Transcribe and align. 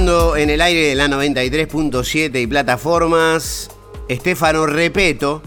En 0.00 0.48
el 0.48 0.62
aire 0.62 0.88
de 0.88 0.94
la 0.94 1.08
93.7 1.08 2.40
y 2.40 2.46
plataformas, 2.46 3.70
Estefano 4.08 4.64
Repeto, 4.64 5.42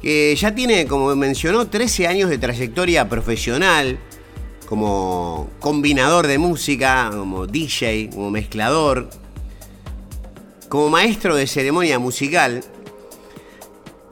que 0.00 0.34
ya 0.34 0.54
tiene, 0.54 0.86
como 0.86 1.14
mencionó, 1.14 1.66
13 1.66 2.06
años 2.06 2.30
de 2.30 2.38
trayectoria 2.38 3.06
profesional 3.10 3.98
como 4.66 5.50
combinador 5.60 6.26
de 6.26 6.38
música, 6.38 7.10
como 7.12 7.46
DJ, 7.46 8.08
como 8.14 8.30
mezclador, 8.30 9.10
como 10.70 10.88
maestro 10.88 11.36
de 11.36 11.46
ceremonia 11.46 11.98
musical. 11.98 12.64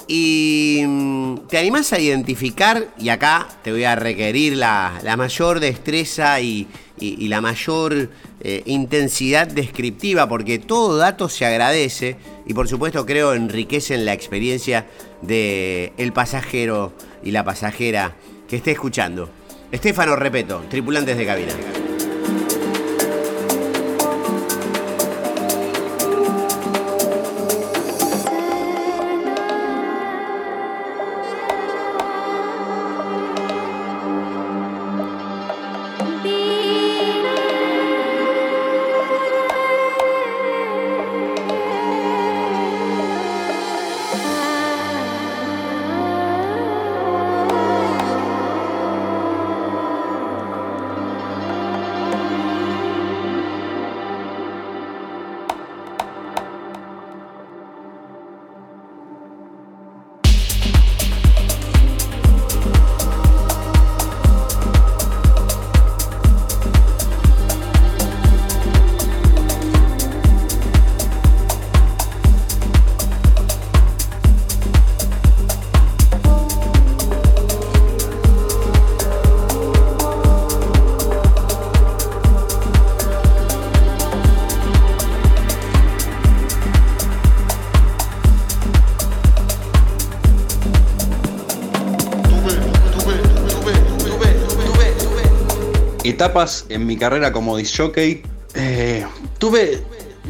Y 0.07 0.83
mm, 0.87 1.47
te 1.49 1.57
animás 1.57 1.95
a 1.95 1.99
identificar, 1.99 2.89
y 2.99 3.09
acá 3.09 3.49
te 3.65 3.73
voy 3.73 3.85
a 3.85 3.97
requerir 3.97 4.59
la, 4.59 5.01
mayor 5.17 5.59
destreza 5.59 6.39
y, 6.43 6.69
la 6.99 7.41
mayor 7.41 8.11
eh, 8.43 8.63
intensidad 8.67 9.47
descriptiva, 9.47 10.29
porque 10.29 10.59
todo 10.59 10.97
dato 10.97 11.29
se 11.29 11.45
agradece 11.45 12.17
y 12.47 12.55
por 12.55 12.69
supuesto 12.69 13.05
creo 13.05 13.35
enriquecen 13.35 14.05
la 14.05 14.13
experiencia 14.13 14.87
del 15.23 15.93
el 15.99 16.13
pasajero 16.13 16.93
y 17.23 17.33
la 17.33 17.45
pasajera 17.45 18.17
que 18.49 18.57
esté 18.57 18.71
escuchando. 18.71 19.31
Estefano 19.71 20.17
Repeto, 20.17 20.65
tripulantes 20.69 21.17
de 21.17 21.27
cabina. 21.27 21.53
Etapas 96.21 96.67
en 96.69 96.85
mi 96.85 96.99
carrera 96.99 97.33
como 97.33 97.57
disc 97.57 97.79
jockey. 97.79 98.21
Eh, 98.55 99.07
tuve 99.39 99.81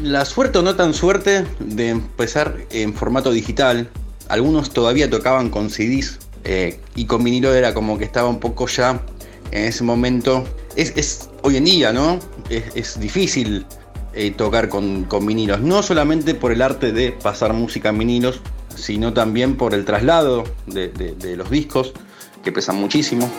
la 0.01 0.23
suerte 0.23 0.59
o 0.59 0.61
no 0.61 0.73
tan 0.77 0.93
suerte 0.93 1.45
de 1.59 1.89
empezar 1.89 2.55
en 2.69 2.93
formato 2.93 3.29
digital. 3.29 3.89
Algunos 4.29 4.69
todavía 4.69 5.09
tocaban 5.09 5.49
con 5.49 5.69
CDs 5.69 6.19
eh, 6.45 6.79
y 6.95 7.07
con 7.07 7.25
vinilo 7.25 7.53
era 7.53 7.73
como 7.73 7.97
que 7.97 8.05
estaba 8.05 8.29
un 8.29 8.39
poco 8.39 8.67
ya 8.67 9.01
en 9.51 9.65
ese 9.65 9.83
momento. 9.83 10.45
Es, 10.77 11.29
hoy 11.41 11.57
en 11.57 11.65
día, 11.65 11.91
¿no? 11.91 12.19
Es, 12.49 12.97
difícil 12.97 13.65
eh, 14.13 14.31
tocar 14.31 14.69
con, 14.69 15.09
vinilos, 15.27 15.59
no 15.59 15.83
solamente 15.83 16.35
por 16.35 16.53
el 16.53 16.61
arte 16.61 16.93
de 16.93 17.11
pasar 17.11 17.51
música 17.51 17.89
en 17.89 17.97
vinilos, 17.97 18.39
sino 18.77 19.11
también 19.11 19.57
por 19.57 19.73
el 19.73 19.83
traslado 19.83 20.45
de 20.67 21.35
los 21.35 21.49
discos, 21.49 21.91
que 22.45 22.53
pesan 22.53 22.77
muchísimo. 22.77 23.29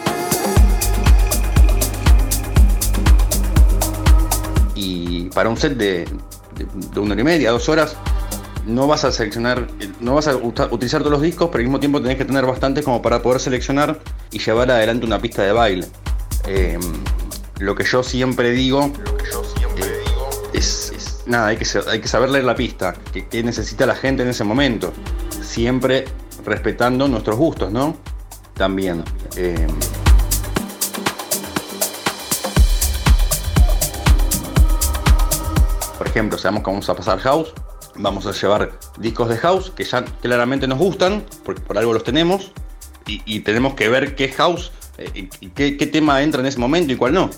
Para 5.35 5.49
un 5.49 5.57
set 5.57 5.77
de, 5.77 6.07
una 6.97 7.13
hora 7.13 7.21
y 7.21 7.25
media, 7.25 7.51
dos 7.51 7.69
horas, 7.69 7.97
no 8.67 8.87
vas 8.87 9.05
a 9.05 9.13
seleccionar, 9.13 9.67
no 10.01 10.15
vas 10.15 10.29
a 10.29 10.37
utilizar 10.37 11.01
todos 11.01 11.13
los 11.13 11.23
discos, 11.23 11.49
pero 11.51 11.61
al 11.61 11.65
mismo 11.65 11.81
tiempo 11.81 12.01
tenés 12.01 12.17
que 12.17 12.25
tener 12.25 12.47
bastantes 12.47 12.85
como 12.85 13.03
para 13.03 13.23
poder 13.23 13.41
seleccionar 13.41 13.99
y 14.31 14.39
llevar 14.39 14.71
adelante 14.71 15.07
una 15.07 15.19
pista 15.19 15.43
de 15.43 15.53
baile. 15.53 15.87
Em, 16.47 16.81
lo 17.59 17.75
que 17.75 17.85
yo 17.85 18.03
siempre 18.03 18.51
digo, 18.51 18.93
es, 20.53 21.23
nada, 21.27 21.49
hay 21.49 21.57
que, 21.57 21.67
hay 21.89 22.01
que 22.01 22.09
saber 22.09 22.31
leer 22.31 22.45
la 22.45 22.55
pista, 22.55 22.95
que, 23.13 23.43
necesita 23.43 23.87
la 23.87 23.95
gente 23.95 24.23
en 24.23 24.29
ese 24.29 24.45
momento, 24.45 24.93
siempre 25.41 26.05
respetando 26.45 27.09
nuestros 27.09 27.37
gustos, 27.37 27.73
¿no? 27.73 27.97
También. 28.55 29.05
Em, 29.37 29.69
ejemplo, 36.13 36.39
sabemos 36.39 36.63
que 36.63 36.71
vamos 36.71 36.89
a 36.91 36.95
pasar 36.95 37.19
house, 37.21 37.55
vamos 37.97 38.27
a 38.27 38.33
llevar 38.33 38.79
discos 38.99 39.31
de 39.31 39.39
house 39.39 39.73
que 39.75 39.85
ya 39.85 40.05
claramente 40.05 40.69
nos 40.69 40.79
gustan, 40.79 41.25
porque 41.43 41.63
por 41.63 41.79
algo 41.79 41.95
los 41.95 42.05
tenemos, 42.05 42.53
y, 43.07 43.41
tenemos 43.41 43.75
que 43.75 43.89
ver 43.89 44.15
qué 44.15 44.29
house 44.29 44.71
eh, 44.97 45.29
y 45.41 45.49
qué, 45.49 45.87
tema 45.89 46.23
entra 46.23 46.41
en 46.41 46.47
ese 46.47 46.59
momento 46.59 46.93
y 46.93 46.97
cuál 46.97 47.15
no. 47.15 47.31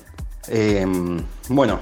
Em, 0.49 1.25
bueno, 1.49 1.81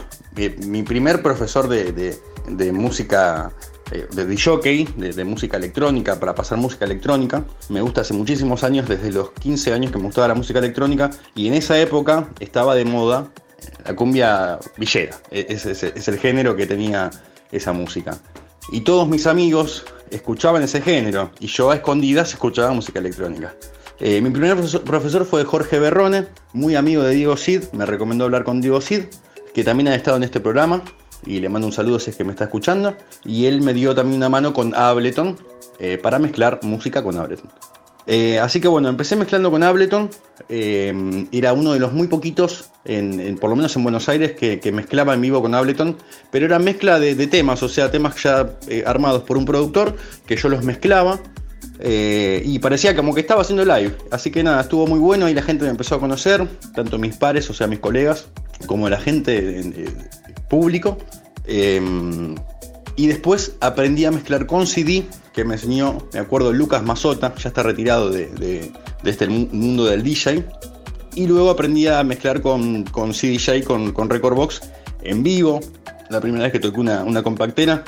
mi 0.66 0.82
primer 0.84 1.20
profesor 1.20 1.66
de, 1.66 2.72
música 2.72 3.50
eh, 3.90 4.06
de 4.12 4.40
jockey, 4.40 4.84
de, 4.96 5.24
música 5.24 5.56
electrónica, 5.56 6.20
para 6.20 6.34
pasar 6.34 6.58
música 6.58 6.84
electrónica. 6.84 7.44
Me 7.70 7.80
gusta 7.80 8.02
hace 8.02 8.14
muchísimos 8.14 8.62
años, 8.62 8.88
desde 8.88 9.10
los 9.10 9.32
15 9.32 9.72
años 9.72 9.90
que 9.90 9.98
me 9.98 10.04
gustaba 10.04 10.28
la 10.28 10.34
música 10.34 10.60
electrónica, 10.60 11.10
y 11.34 11.48
en 11.48 11.54
esa 11.54 11.80
época 11.80 12.28
estaba 12.38 12.74
de 12.76 12.84
moda 12.84 13.32
la 13.84 13.94
cumbia 13.94 14.58
villera, 14.76 15.16
e, 15.30 15.46
es, 15.48 16.08
el 16.08 16.18
género 16.18 16.56
que 16.56 16.66
tenía 16.66 17.10
esa 17.50 17.72
música. 17.72 18.16
Y 18.70 18.82
todos 18.82 19.08
mis 19.08 19.26
amigos 19.26 19.84
escuchaban 20.10 20.62
ese 20.62 20.80
género 20.80 21.32
y 21.40 21.46
yo 21.46 21.70
a 21.70 21.76
escondidas 21.76 22.32
escuchaba 22.32 22.72
música 22.72 22.98
electrónica. 22.98 23.54
Eh, 23.98 24.20
mi 24.20 24.30
primer 24.30 24.56
profesor, 24.84 25.24
fue 25.24 25.44
Jorge 25.44 25.78
Berrone, 25.78 26.26
muy 26.52 26.74
amigo 26.74 27.02
de 27.02 27.14
Diego 27.14 27.36
Cid, 27.36 27.64
me 27.72 27.86
recomendó 27.86 28.24
hablar 28.24 28.44
con 28.44 28.60
Diego 28.60 28.80
Cid, 28.80 29.04
que 29.54 29.64
también 29.64 29.88
ha 29.88 29.94
estado 29.94 30.16
en 30.16 30.24
este 30.24 30.40
programa 30.40 30.82
y 31.24 31.40
le 31.40 31.48
mando 31.48 31.66
un 31.66 31.72
saludo 31.72 31.98
si 31.98 32.10
es 32.10 32.16
que 32.16 32.24
me 32.24 32.32
está 32.32 32.44
escuchando. 32.44 32.96
Y 33.24 33.46
él 33.46 33.60
me 33.62 33.74
dio 33.74 33.94
también 33.94 34.16
una 34.16 34.28
mano 34.28 34.52
con 34.52 34.74
Ableton 34.74 35.38
eh, 35.78 35.98
para 35.98 36.18
mezclar 36.18 36.60
música 36.62 37.02
con 37.02 37.16
Ableton. 37.16 37.50
Eh, 38.06 38.38
así 38.38 38.60
que 38.60 38.68
bueno, 38.68 38.88
empecé 38.88 39.16
mezclando 39.16 39.50
con 39.50 39.62
Ableton. 39.62 40.10
Eh, 40.48 41.26
era 41.32 41.52
uno 41.52 41.72
de 41.72 41.80
los 41.80 41.92
muy 41.92 42.08
poquitos, 42.08 42.70
en, 42.84 43.36
por 43.38 43.50
lo 43.50 43.56
menos 43.56 43.74
en 43.76 43.82
Buenos 43.82 44.08
Aires, 44.08 44.32
que, 44.32 44.72
mezclaba 44.72 45.14
en 45.14 45.20
vivo 45.20 45.40
con 45.40 45.54
Ableton. 45.54 45.96
Pero 46.30 46.46
era 46.46 46.58
mezcla 46.58 46.98
de, 46.98 47.26
temas, 47.26 47.62
o 47.62 47.68
sea, 47.68 47.90
temas 47.90 48.20
ya 48.22 48.56
eh, 48.68 48.84
armados 48.86 49.22
por 49.22 49.36
un 49.36 49.44
productor, 49.44 49.96
que 50.26 50.36
yo 50.36 50.48
los 50.48 50.64
mezclaba. 50.64 51.20
y 51.80 52.58
parecía 52.58 52.94
como 52.94 53.14
que 53.14 53.20
estaba 53.20 53.42
haciendo 53.42 53.64
live. 53.64 53.94
Así 54.10 54.30
que 54.30 54.42
nada, 54.42 54.62
estuvo 54.62 54.86
muy 54.86 54.98
bueno 54.98 55.28
y 55.28 55.34
la 55.34 55.42
gente 55.42 55.64
me 55.64 55.70
empezó 55.70 55.96
a 55.96 56.00
conocer, 56.00 56.46
tanto 56.74 56.98
mis 56.98 57.16
pares, 57.16 57.48
o 57.50 57.54
sea, 57.54 57.66
mis 57.66 57.80
colegas, 57.80 58.26
como 58.66 58.88
la 58.88 58.98
gente 58.98 59.62
público. 60.48 60.98
Y 63.02 63.08
después 63.08 63.56
aprendí 63.58 64.04
a 64.04 64.12
mezclar 64.12 64.46
con 64.46 64.64
CD 64.64 65.04
que 65.32 65.44
me 65.44 65.54
enseñó, 65.54 65.98
me 66.12 66.20
acuerdo, 66.20 66.52
Lucas 66.52 66.84
Mazota, 66.84 67.34
ya 67.34 67.48
está 67.48 67.64
retirado 67.64 68.10
de, 68.10 68.70
este 69.02 69.26
mundo 69.26 69.86
del 69.86 70.04
DJ. 70.04 70.46
Y 71.16 71.26
luego 71.26 71.50
aprendí 71.50 71.88
a 71.88 72.04
mezclar 72.04 72.40
con, 72.42 72.84
con 72.84 73.10
CDJ, 73.10 73.64
con, 73.64 73.90
con 73.90 74.08
Record 74.08 74.36
Box 74.36 74.60
en 75.02 75.24
vivo. 75.24 75.58
La 76.10 76.20
primera 76.20 76.44
vez 76.44 76.52
que 76.52 76.60
toqué 76.60 76.78
una, 76.78 77.02
una 77.02 77.24
compactera 77.24 77.82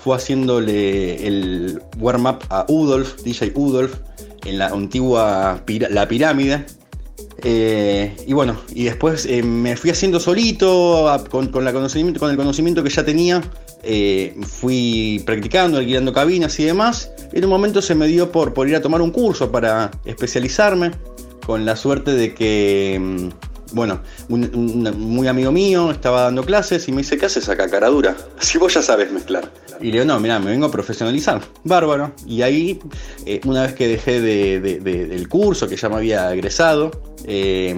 fue 0.00 0.16
haciéndole 0.16 1.24
el 1.24 1.80
warm-up 1.98 2.40
a 2.50 2.66
Udolf, 2.66 3.22
DJ 3.22 3.52
Udolf, 3.54 3.94
en 4.44 4.58
la 4.58 4.70
antigua 4.70 5.62
La 5.90 6.08
Pirámide. 6.08 6.66
Eh, 7.44 8.16
y 8.26 8.32
bueno, 8.32 8.56
y 8.74 8.82
después 8.82 9.24
eh, 9.26 9.40
me 9.44 9.76
fui 9.76 9.90
haciendo 9.90 10.18
solito, 10.18 11.06
con, 11.30 11.46
con, 11.46 11.64
la 11.64 11.72
conocimiento, 11.72 12.18
con 12.18 12.32
el 12.32 12.36
conocimiento 12.36 12.82
que 12.82 12.90
ya 12.90 13.04
tenía, 13.04 13.40
eh, 13.82 14.36
fui 14.42 15.22
practicando, 15.24 15.78
alquilando 15.78 16.12
cabinas 16.12 16.58
y 16.58 16.64
demás. 16.64 17.10
En 17.32 17.44
un 17.44 17.50
momento 17.50 17.82
se 17.82 17.94
me 17.94 18.06
dio 18.06 18.32
por, 18.32 18.54
por 18.54 18.68
ir 18.68 18.76
a 18.76 18.82
tomar 18.82 19.00
un 19.02 19.10
curso 19.10 19.50
para 19.52 19.90
especializarme, 20.04 20.92
con 21.46 21.64
la 21.64 21.76
suerte 21.76 22.12
de 22.12 22.34
que, 22.34 22.98
mm, 23.00 23.28
Bueno, 23.70 24.00
un, 24.30 24.82
muy 24.96 25.28
amigo 25.28 25.52
mío 25.52 25.90
estaba 25.90 26.22
dando 26.22 26.42
clases 26.42 26.88
y 26.88 26.92
me 26.92 27.02
dice, 27.02 27.18
¿qué 27.18 27.26
haces 27.26 27.50
acá, 27.50 27.68
cara 27.68 27.88
dura? 27.88 28.16
Si 28.40 28.56
vos 28.62 28.72
ya 28.72 28.82
sabes 28.82 29.12
mezclar. 29.12 29.52
Y 29.78 29.86
le 29.86 29.92
digo, 29.92 30.04
no, 30.06 30.18
mira, 30.20 30.38
me 30.38 30.50
vengo 30.50 30.66
a 30.66 30.70
profesionalizar. 30.70 31.42
Bárbaro. 31.64 32.12
Y 32.26 32.40
ahí, 32.40 32.80
eh, 33.26 33.42
una 33.44 33.62
vez 33.62 33.74
que 33.74 33.86
dejé 33.86 34.22
del 34.22 35.28
curso, 35.28 35.68
que 35.68 35.76
ya 35.76 35.90
me 35.90 35.96
había 35.96 36.32
egresado, 36.32 36.90
eh, 37.24 37.76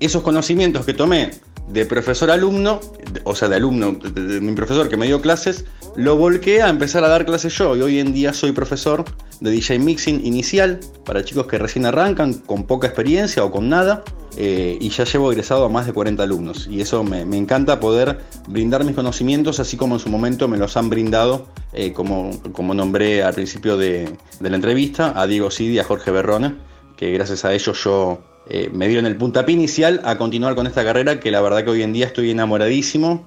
esos 0.00 0.22
conocimientos 0.22 0.84
que 0.84 0.92
tomé 0.92 1.30
de 1.68 1.86
profesor 1.86 2.30
alumno, 2.30 2.80
o 3.24 3.34
sea, 3.34 3.48
de 3.48 3.56
alumno, 3.56 3.92
de, 3.92 4.40
mi 4.40 4.52
profesor 4.52 4.88
que 4.88 4.96
me 4.96 5.06
dio 5.06 5.20
clases, 5.20 5.64
lo 5.96 6.16
volqué 6.16 6.62
a 6.62 6.68
empezar 6.68 7.04
a 7.04 7.08
dar 7.08 7.24
clases 7.24 7.56
yo. 7.56 7.76
Y 7.76 7.82
hoy 7.82 7.98
en 7.98 8.12
día 8.12 8.32
soy 8.32 8.52
profesor 8.52 9.04
de 9.40 9.50
DJ 9.50 9.78
Mixing 9.78 10.24
inicial 10.24 10.80
para 11.04 11.24
chicos 11.24 11.46
que 11.46 11.58
recién 11.58 11.86
arrancan, 11.86 12.34
con 12.34 12.64
poca 12.64 12.86
experiencia 12.86 13.44
o 13.44 13.50
con 13.50 13.68
nada. 13.68 14.02
Eh, 14.38 14.78
y 14.80 14.88
ya 14.88 15.04
llevo 15.04 15.30
egresado 15.30 15.66
a 15.66 15.68
más 15.68 15.84
de 15.84 15.92
40 15.92 16.22
alumnos. 16.22 16.66
Y 16.66 16.80
eso 16.80 17.04
me, 17.04 17.20
encanta 17.20 17.80
poder 17.80 18.18
brindar 18.48 18.82
mis 18.82 18.94
conocimientos, 18.94 19.60
así 19.60 19.76
como 19.76 19.96
en 19.96 20.00
su 20.00 20.08
momento 20.08 20.48
me 20.48 20.56
los 20.56 20.76
han 20.78 20.88
brindado, 20.88 21.48
eh, 21.74 21.92
como, 21.92 22.30
como 22.52 22.72
nombré 22.72 23.22
al 23.22 23.34
principio 23.34 23.76
de, 23.76 24.08
de 24.40 24.50
la 24.50 24.56
entrevista, 24.56 25.12
a 25.20 25.26
Diego 25.26 25.50
Sidi 25.50 25.74
y 25.74 25.78
a 25.80 25.84
Jorge 25.84 26.10
Berrone, 26.10 26.56
que 26.96 27.12
gracias 27.12 27.44
a 27.44 27.52
ellos 27.52 27.84
yo 27.84 28.22
eh, 28.54 28.68
me 28.70 28.86
dieron 28.86 29.06
el 29.06 29.16
puntapié 29.16 29.54
inicial 29.54 30.02
a 30.04 30.18
continuar 30.18 30.54
con 30.54 30.66
esta 30.66 30.84
carrera 30.84 31.18
que 31.18 31.30
la 31.30 31.40
verdad 31.40 31.64
que 31.64 31.70
hoy 31.70 31.82
en 31.82 31.94
día 31.94 32.04
estoy 32.04 32.32
enamoradísimo, 32.32 33.26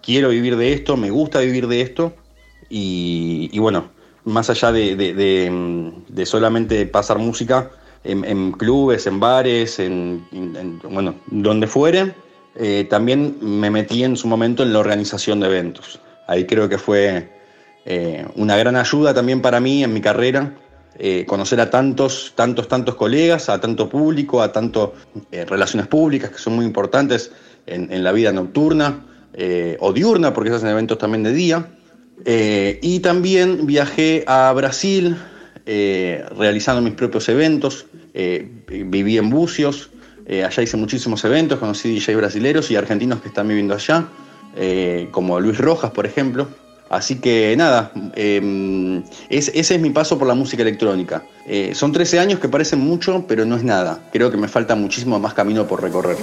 quiero 0.00 0.28
vivir 0.28 0.56
de 0.56 0.72
esto, 0.72 0.96
me 0.96 1.10
gusta 1.10 1.40
vivir 1.40 1.66
de 1.66 1.80
esto. 1.80 2.14
Y, 2.70 3.58
bueno, 3.58 3.90
más 4.24 4.50
allá 4.50 4.70
de, 4.70 6.24
solamente 6.24 6.86
pasar 6.86 7.18
música 7.18 7.72
en, 8.04 8.52
clubes, 8.52 9.08
en 9.08 9.18
bares, 9.18 9.80
en, 9.80 10.24
bueno, 10.88 11.16
donde 11.26 11.66
fuere, 11.66 12.14
eh, 12.54 12.86
también 12.88 13.38
me 13.40 13.68
metí 13.68 14.04
en 14.04 14.16
su 14.16 14.28
momento 14.28 14.62
en 14.62 14.72
la 14.72 14.78
organización 14.78 15.40
de 15.40 15.48
eventos. 15.48 15.98
Ahí 16.28 16.46
creo 16.46 16.68
que 16.68 16.78
fue 16.78 17.28
eh, 17.84 18.24
una 18.36 18.56
gran 18.56 18.76
ayuda 18.76 19.12
también 19.12 19.42
para 19.42 19.58
mí 19.58 19.82
en 19.82 19.92
mi 19.92 20.00
carrera, 20.00 20.54
eh, 21.04 21.26
conocer 21.26 21.60
a 21.60 21.68
tantos, 21.68 22.32
tantos, 22.36 22.68
tantos 22.68 22.94
colegas, 22.94 23.48
a 23.48 23.60
tanto 23.60 23.88
público, 23.88 24.40
a 24.40 24.52
tanto 24.52 24.94
eh, 25.32 25.44
relaciones 25.44 25.88
públicas 25.88 26.30
que 26.30 26.38
son 26.38 26.54
muy 26.54 26.64
importantes 26.64 27.32
en, 27.66 28.04
la 28.04 28.12
vida 28.12 28.30
nocturna 28.30 29.04
eh, 29.32 29.76
o 29.80 29.92
diurna, 29.92 30.32
porque 30.32 30.50
se 30.50 30.56
hacen 30.56 30.68
eventos 30.68 30.98
también 30.98 31.24
de 31.24 31.32
día. 31.32 31.66
y 32.24 33.00
también 33.00 33.66
viajé 33.66 34.22
a 34.28 34.52
Brasil 34.52 35.16
realizando 35.66 36.80
mis 36.80 36.94
propios 36.94 37.28
eventos, 37.28 37.86
viví 38.68 39.18
en 39.18 39.28
Bucios, 39.28 39.90
allá 40.28 40.62
hice 40.62 40.76
muchísimos 40.76 41.24
eventos, 41.24 41.58
conocí 41.58 41.92
DJ 41.94 42.14
brasileros 42.14 42.70
y 42.70 42.76
argentinos 42.76 43.20
que 43.20 43.26
están 43.26 43.48
viviendo 43.48 43.74
allá, 43.74 44.06
como 45.10 45.40
Luis 45.40 45.58
Rojas, 45.58 45.90
por 45.90 46.06
ejemplo. 46.06 46.46
Así 46.92 47.20
que 47.20 47.56
nada, 47.56 47.90
em, 48.14 49.02
ese 49.30 49.58
es 49.58 49.80
mi 49.80 49.88
paso 49.88 50.18
por 50.18 50.28
la 50.28 50.34
música 50.34 50.60
electrónica. 50.60 51.22
Eh, 51.46 51.72
son 51.74 51.90
13 51.90 52.18
años 52.18 52.38
que 52.38 52.50
parecen 52.50 52.80
mucho, 52.80 53.24
pero 53.26 53.46
no 53.46 53.56
es 53.56 53.64
nada. 53.64 53.98
Creo 54.12 54.30
que 54.30 54.36
me 54.36 54.46
falta 54.46 54.74
muchísimo 54.74 55.18
más 55.18 55.32
camino 55.32 55.66
por 55.66 55.82
recorrer. 55.82 56.18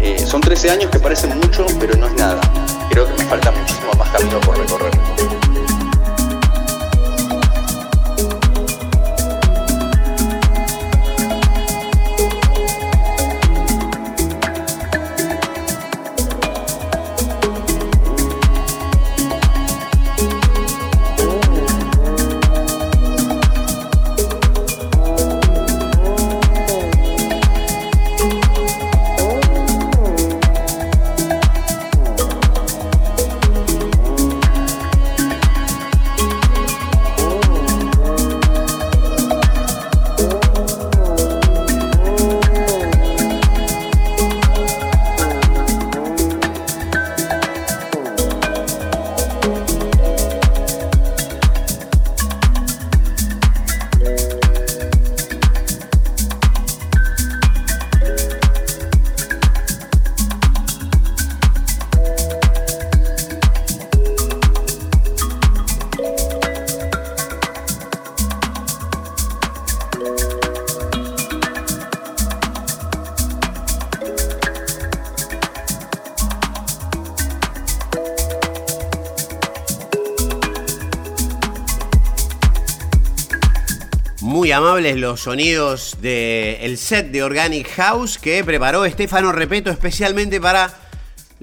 Eh, 0.00 0.18
son 0.26 0.40
13 0.40 0.70
años 0.70 0.90
que 0.90 0.98
parecen 0.98 1.38
mucho, 1.38 1.47
amables 84.52 84.96
los 84.96 85.22
sonidos 85.22 85.96
del 86.00 86.78
set 86.78 87.10
de 87.10 87.22
Organic 87.22 87.68
House 87.76 88.18
que 88.18 88.44
preparó 88.44 88.84
Estefano 88.84 89.32
Repeto 89.32 89.70
especialmente 89.70 90.40
para 90.40 90.72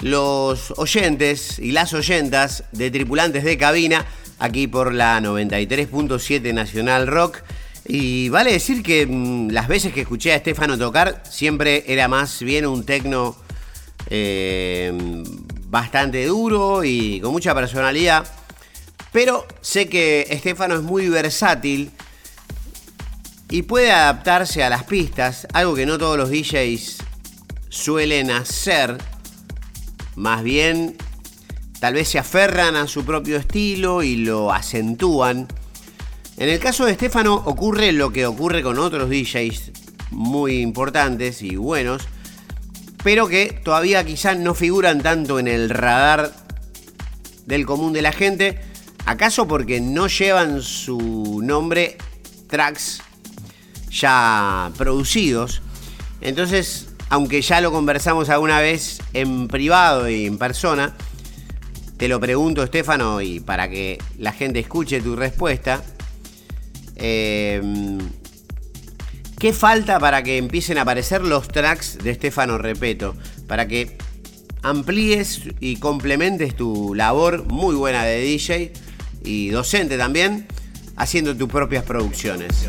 los 0.01 0.71
oyentes 0.77 1.59
y 1.59 1.71
las 1.71 1.93
oyentas 1.93 2.63
de 2.71 2.91
tripulantes 2.91 3.43
de 3.43 3.57
cabina 3.57 4.05
aquí 4.39 4.67
por 4.67 4.93
la 4.93 5.19
93.7 5.19 6.53
Nacional 6.53 7.07
Rock. 7.07 7.43
Y 7.87 8.29
vale 8.29 8.51
decir 8.51 8.81
que 8.81 9.05
mm, 9.05 9.49
las 9.49 9.67
veces 9.67 9.93
que 9.93 10.01
escuché 10.01 10.31
a 10.31 10.35
Estefano 10.35 10.77
tocar 10.77 11.21
siempre 11.29 11.83
era 11.87 12.07
más 12.07 12.39
bien 12.41 12.65
un 12.65 12.85
tecno 12.85 13.35
eh, 14.09 14.93
bastante 15.67 16.25
duro 16.25 16.83
y 16.83 17.19
con 17.19 17.31
mucha 17.31 17.53
personalidad. 17.53 18.25
Pero 19.11 19.45
sé 19.61 19.87
que 19.87 20.27
Estefano 20.29 20.75
es 20.75 20.81
muy 20.81 21.07
versátil 21.09 21.91
y 23.49 23.63
puede 23.63 23.91
adaptarse 23.91 24.63
a 24.63 24.69
las 24.69 24.83
pistas, 24.83 25.47
algo 25.53 25.75
que 25.75 25.85
no 25.85 25.97
todos 25.97 26.17
los 26.17 26.29
DJs 26.29 26.97
suelen 27.69 28.31
hacer. 28.31 28.97
Más 30.15 30.43
bien, 30.43 30.95
tal 31.79 31.93
vez 31.93 32.09
se 32.09 32.19
aferran 32.19 32.75
a 32.75 32.87
su 32.87 33.05
propio 33.05 33.37
estilo 33.37 34.01
y 34.01 34.17
lo 34.17 34.51
acentúan. 34.51 35.47
En 36.37 36.49
el 36.49 36.59
caso 36.59 36.85
de 36.85 36.93
Estefano 36.93 37.35
ocurre 37.35 37.91
lo 37.91 38.11
que 38.11 38.25
ocurre 38.25 38.63
con 38.63 38.79
otros 38.79 39.09
DJs 39.09 39.71
muy 40.11 40.61
importantes 40.61 41.41
y 41.41 41.55
buenos, 41.55 42.07
pero 43.03 43.27
que 43.27 43.59
todavía 43.63 44.03
quizás 44.03 44.37
no 44.37 44.53
figuran 44.53 45.01
tanto 45.01 45.39
en 45.39 45.47
el 45.47 45.69
radar 45.69 46.33
del 47.45 47.65
común 47.65 47.93
de 47.93 48.01
la 48.01 48.11
gente, 48.11 48.59
acaso 49.05 49.47
porque 49.47 49.79
no 49.79 50.07
llevan 50.07 50.61
su 50.61 51.41
nombre 51.43 51.97
tracks 52.47 53.01
ya 53.95 54.71
producidos. 54.77 55.61
Entonces, 56.21 56.89
aunque 57.09 57.41
ya 57.41 57.61
lo 57.61 57.71
conversamos 57.71 58.29
alguna 58.29 58.59
vez 58.59 58.99
en 59.13 59.47
privado 59.47 60.09
y 60.09 60.25
en 60.25 60.37
persona, 60.37 60.95
te 61.97 62.07
lo 62.07 62.19
pregunto, 62.19 62.63
Estefano, 62.63 63.21
y 63.21 63.39
para 63.39 63.69
que 63.69 63.97
la 64.17 64.31
gente 64.31 64.59
escuche 64.59 65.01
tu 65.01 65.15
respuesta. 65.15 65.81
Em, 66.95 67.99
¿Qué 69.39 69.53
falta 69.53 69.99
para 69.99 70.23
que 70.23 70.37
empiecen 70.37 70.77
a 70.77 70.81
aparecer 70.81 71.21
los 71.21 71.47
tracks 71.47 71.97
de 71.97 72.11
Estefano 72.11 72.57
Repeto? 72.57 73.15
Para 73.47 73.67
que 73.67 73.97
amplíes 74.61 75.41
y 75.59 75.75
complementes 75.77 76.55
tu 76.55 76.95
labor 76.95 77.45
muy 77.45 77.75
buena 77.75 78.03
de 78.03 78.19
DJ 78.21 78.73
y 79.23 79.49
docente 79.49 79.97
también, 79.97 80.47
haciendo 80.95 81.35
tus 81.35 81.49
propias 81.49 81.83
producciones. 81.83 82.67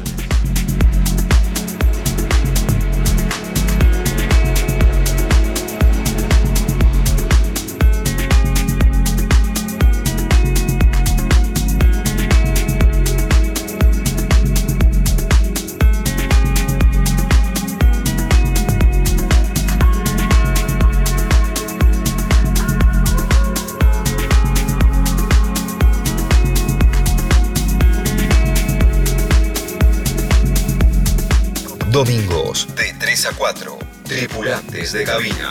de 34.92 35.04
cabina. 35.04 35.45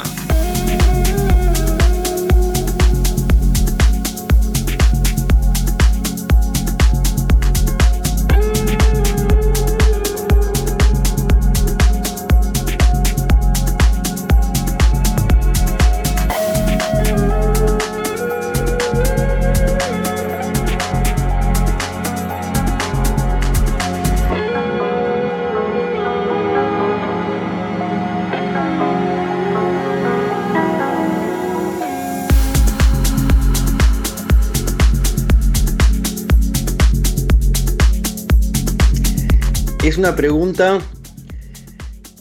es 39.95 39.99
una 39.99 40.13
pregunta 40.17 40.79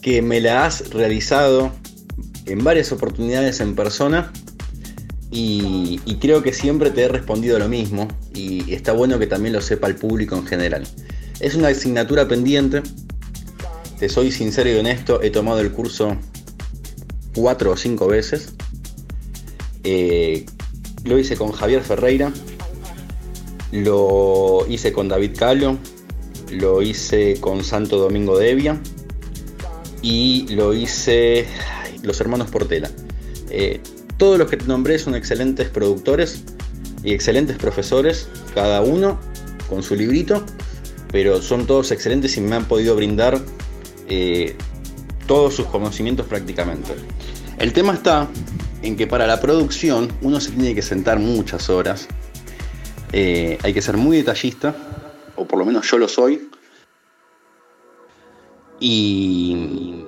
que 0.01 0.21
me 0.21 0.39
la 0.39 0.65
has 0.65 0.91
realizado 0.91 1.73
en 2.45 2.63
varias 2.63 2.93
oportunidades 2.93 3.59
en 3.59 3.75
persona 3.75 4.31
y, 5.29 5.99
creo 6.21 6.41
que 6.41 6.53
siempre 6.53 6.89
te 6.91 7.01
he 7.01 7.09
respondido 7.09 7.59
lo 7.59 7.67
mismo 7.67 8.07
y 8.33 8.73
está 8.73 8.93
bueno 8.93 9.19
que 9.19 9.27
también 9.27 9.51
lo 9.51 9.59
sepa 9.59 9.87
el 9.87 9.95
público 9.95 10.37
en 10.37 10.47
general. 10.47 10.87
Es 11.41 11.55
una 11.55 11.67
asignatura 11.67 12.29
pendiente, 12.29 12.81
te 13.99 14.07
soy 14.07 14.31
sincero 14.31 14.69
y 14.69 14.75
honesto, 14.75 15.21
he 15.21 15.29
tomado 15.29 15.59
el 15.59 15.73
curso 15.73 16.15
cuatro 17.35 17.71
o 17.71 17.75
cinco 17.75 18.07
veces, 18.07 18.53
eh, 19.83 20.45
lo 21.03 21.19
hice 21.19 21.35
con 21.35 21.51
Javier 21.51 21.81
Ferreira, 21.81 22.31
lo 23.73 24.65
hice 24.69 24.93
con 24.93 25.09
David 25.09 25.31
Calo, 25.37 25.77
lo 26.51 26.81
hice 26.81 27.39
con 27.39 27.63
Santo 27.63 27.97
Domingo 27.97 28.37
de 28.37 28.51
Evia 28.51 28.79
y 30.01 30.47
lo 30.49 30.73
hice 30.73 31.47
los 32.03 32.19
hermanos 32.21 32.49
Portela. 32.49 32.89
Eh, 33.49 33.81
todos 34.17 34.37
los 34.37 34.49
que 34.49 34.57
te 34.57 34.65
nombré 34.65 34.99
son 34.99 35.15
excelentes 35.15 35.69
productores 35.69 36.43
y 37.03 37.13
excelentes 37.13 37.57
profesores, 37.57 38.29
cada 38.53 38.81
uno 38.81 39.19
con 39.69 39.83
su 39.83 39.95
librito, 39.95 40.45
pero 41.11 41.41
son 41.41 41.65
todos 41.65 41.91
excelentes 41.91 42.37
y 42.37 42.41
me 42.41 42.55
han 42.55 42.65
podido 42.65 42.95
brindar 42.95 43.39
eh, 44.07 44.55
todos 45.27 45.55
sus 45.55 45.65
conocimientos 45.67 46.27
prácticamente. 46.27 46.93
El 47.57 47.73
tema 47.73 47.93
está 47.93 48.29
en 48.81 48.95
que 48.95 49.07
para 49.07 49.25
la 49.25 49.41
producción 49.41 50.11
uno 50.21 50.39
se 50.39 50.51
tiene 50.51 50.75
que 50.75 50.81
sentar 50.81 51.19
muchas 51.19 51.69
horas, 51.69 52.07
eh, 53.11 53.57
hay 53.63 53.73
que 53.73 53.81
ser 53.81 53.97
muy 53.97 54.17
detallista 54.17 54.94
o 55.35 55.45
por 55.45 55.59
lo 55.59 55.65
menos 55.65 55.89
yo 55.89 55.97
lo 55.97 56.07
soy. 56.07 56.49
Y. 58.79 60.03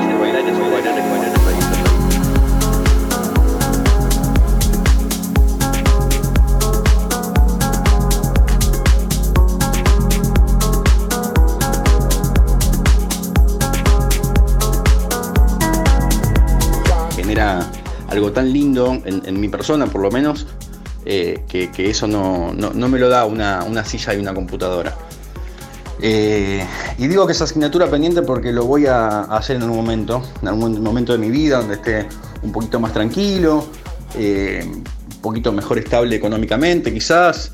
tan 18.31 18.51
lindo 18.51 19.01
en, 19.05 19.39
mi 19.39 19.49
persona, 19.49 19.87
por 19.87 20.01
lo 20.01 20.11
menos, 20.11 20.47
eh, 21.05 21.43
que, 21.47 21.69
eso 21.89 22.07
no, 22.07 22.53
me 22.53 22.99
lo 22.99 23.09
da 23.09 23.25
una, 23.25 23.85
silla 23.85 24.13
y 24.13 24.17
una 24.17 24.33
computadora. 24.33 24.95
Eh, 26.03 26.65
y 26.97 27.07
digo 27.07 27.27
que 27.27 27.33
es 27.33 27.41
asignatura 27.41 27.87
pendiente 27.87 28.23
porque 28.23 28.51
lo 28.51 28.65
voy 28.65 28.87
a 28.87 29.21
hacer 29.21 29.57
en 29.57 29.63
algún 29.63 29.77
momento, 29.77 30.23
en 30.41 30.47
algún 30.47 30.81
momento 30.81 31.11
de 31.11 31.19
mi 31.19 31.29
vida 31.29 31.59
donde 31.59 31.75
esté 31.75 32.07
un 32.41 32.51
poquito 32.51 32.79
más 32.79 32.91
tranquilo, 32.91 33.67
eh, 34.17 34.65
un 34.65 35.21
poquito 35.21 35.51
mejor 35.51 35.77
estable 35.77 36.15
económicamente 36.15 36.91
quizás, 36.91 37.51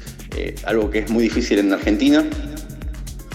algo 0.66 0.90
que 0.90 1.00
es 1.00 1.10
muy 1.10 1.24
difícil 1.24 1.60
en 1.60 1.74
Argentina, 1.74 2.24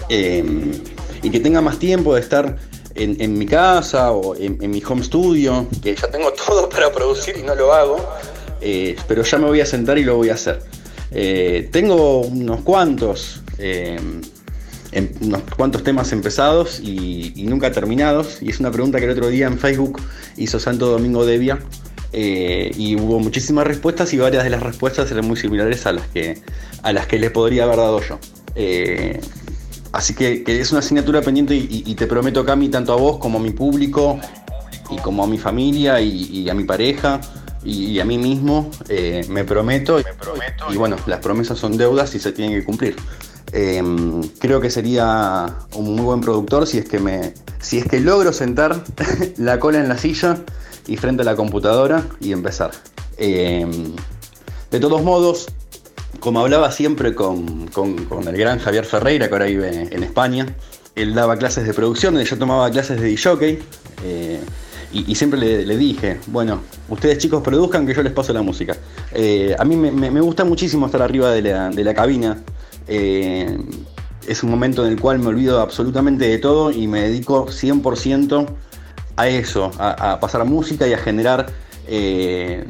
y 0.09 1.29
que 1.29 1.39
tenga 1.39 1.61
más 1.61 1.79
tiempo 1.79 2.15
de 2.15 2.21
estar 2.21 2.57
en, 2.95 3.37
mi 3.37 3.45
casa 3.45 4.11
o 4.11 4.35
en, 4.35 4.69
mi 4.69 4.81
home 4.87 5.03
studio, 5.03 5.67
que 5.81 5.95
ya 5.95 6.09
tengo 6.09 6.31
todo 6.47 6.69
para 6.69 6.91
producir 6.91 7.37
y 7.37 7.43
no 7.43 7.55
lo 7.55 7.73
hago, 7.73 7.97
eh, 8.61 8.95
pero 9.07 9.23
ya 9.23 9.37
me 9.37 9.45
voy 9.45 9.61
a 9.61 9.65
sentar 9.65 9.97
y 9.97 10.03
lo 10.03 10.17
voy 10.17 10.29
a 10.29 10.33
hacer. 10.33 10.61
Eh, 11.11 11.69
tengo 11.71 12.21
unos 12.21 12.61
cuantos, 12.61 13.41
eh, 13.57 13.99
em, 14.91 15.09
unos 15.21 15.41
cuantos 15.55 15.83
temas 15.83 16.11
empezados 16.11 16.79
y, 16.79 17.33
nunca 17.45 17.71
terminados, 17.71 18.41
y 18.41 18.49
es 18.49 18.59
una 18.59 18.71
pregunta 18.71 18.99
que 18.99 19.05
el 19.05 19.11
otro 19.11 19.27
día 19.27 19.47
en 19.47 19.59
Facebook 19.59 20.01
hizo 20.37 20.59
Santo 20.59 20.87
Domingo 20.87 21.25
Devia. 21.25 21.59
y 22.15 22.95
hubo 22.95 23.19
muchísimas 23.19 23.65
respuestas 23.65 24.13
y 24.13 24.19
varias 24.19 24.43
de 24.43 24.51
las 24.51 24.61
respuestas 24.61 25.09
eran 25.09 25.25
muy 25.25 25.35
similares 25.35 25.87
a 25.87 25.93
las 25.93 26.07
que, 26.09 26.37
a 26.83 26.93
las 26.93 27.07
que 27.07 27.17
les 27.17 27.31
podría 27.31 27.63
haber 27.63 27.77
dado 27.77 28.01
yo. 28.01 28.19
Así 29.93 30.15
que, 30.15 30.43
es 30.47 30.71
una 30.71 30.79
asignatura 30.79 31.21
pendiente 31.21 31.55
y, 31.55 31.95
te 31.95 32.07
prometo, 32.07 32.43
Cami, 32.43 32.69
tanto 32.69 32.93
a 32.93 32.95
vos 32.95 33.17
como 33.19 33.37
a 33.37 33.41
mi 33.41 33.51
público 33.51 34.19
y 34.89 34.97
como 34.97 35.23
a 35.23 35.27
mi 35.27 35.37
familia 35.37 36.01
y, 36.01 36.49
a 36.49 36.53
mi 36.55 36.63
pareja 36.63 37.21
y, 37.63 37.99
a 37.99 38.05
mí 38.05 38.17
mismo, 38.17 38.71
eh, 38.89 39.23
me, 39.29 39.43
prometo, 39.43 39.99
y 40.69 40.77
bueno, 40.77 40.95
las 41.05 41.19
promesas 41.19 41.59
son 41.59 41.77
deudas 41.77 42.15
y 42.15 42.19
se 42.19 42.31
tienen 42.31 42.59
que 42.59 42.65
cumplir. 42.65 42.95
Em, 43.51 44.23
creo 44.39 44.59
que 44.59 44.71
sería 44.71 45.45
un 45.75 45.95
muy 45.95 46.03
buen 46.05 46.21
productor 46.21 46.65
si 46.65 46.79
es 46.79 46.89
que 46.89 46.97
me 46.97 47.35
si 47.59 47.77
es 47.77 47.85
que 47.85 47.99
logro 47.99 48.33
sentar 48.33 48.83
la 49.37 49.59
cola 49.59 49.79
en 49.79 49.87
la 49.87 49.99
silla 49.99 50.39
y 50.87 50.97
frente 50.97 51.21
a 51.21 51.25
la 51.25 51.35
computadora 51.35 52.03
y 52.19 52.31
empezar. 52.31 52.71
Em, 53.17 53.93
de 54.71 54.79
todos 54.79 55.03
modos, 55.03 55.49
como 56.19 56.39
hablaba 56.39 56.71
siempre 56.71 57.13
con, 57.13 57.69
el 58.27 58.37
gran 58.37 58.59
Javier 58.59 58.85
Ferreira, 58.85 59.27
que 59.27 59.33
ahora 59.33 59.45
vive 59.45 59.89
en 59.91 60.03
España, 60.03 60.55
él 60.95 61.13
daba 61.13 61.37
clases 61.37 61.65
de 61.65 61.73
producción, 61.73 62.19
yo 62.21 62.37
tomaba 62.37 62.69
clases 62.69 63.01
de 63.01 63.07
DJ, 63.07 63.59
eh, 64.03 64.39
y, 64.91 65.15
siempre 65.15 65.39
le, 65.39 65.77
dije, 65.77 66.19
bueno, 66.27 66.61
ustedes 66.87 67.17
chicos 67.17 67.41
produzcan 67.41 67.87
que 67.87 67.95
yo 67.95 68.03
les 68.03 68.13
paso 68.13 68.31
la 68.31 68.43
música. 68.43 68.77
Eh, 69.11 69.55
a 69.57 69.65
mí 69.65 69.75
me, 69.75 70.21
gusta 70.21 70.45
muchísimo 70.45 70.85
estar 70.85 71.01
arriba 71.01 71.31
de 71.31 71.41
la, 71.83 71.93
cabina. 71.95 72.43
Eh, 72.87 73.57
es 74.27 74.43
un 74.43 74.51
momento 74.51 74.85
en 74.85 74.91
el 74.91 75.01
cual 75.01 75.17
me 75.17 75.27
olvido 75.27 75.61
absolutamente 75.61 76.27
de 76.27 76.37
todo 76.37 76.69
y 76.69 76.85
me 76.85 77.01
dedico 77.01 77.47
100% 77.47 78.47
a 79.15 79.27
eso, 79.27 79.71
a, 79.79 80.19
pasar 80.19 80.45
música 80.45 80.87
y 80.87 80.93
a 80.93 80.99
generar 80.99 81.51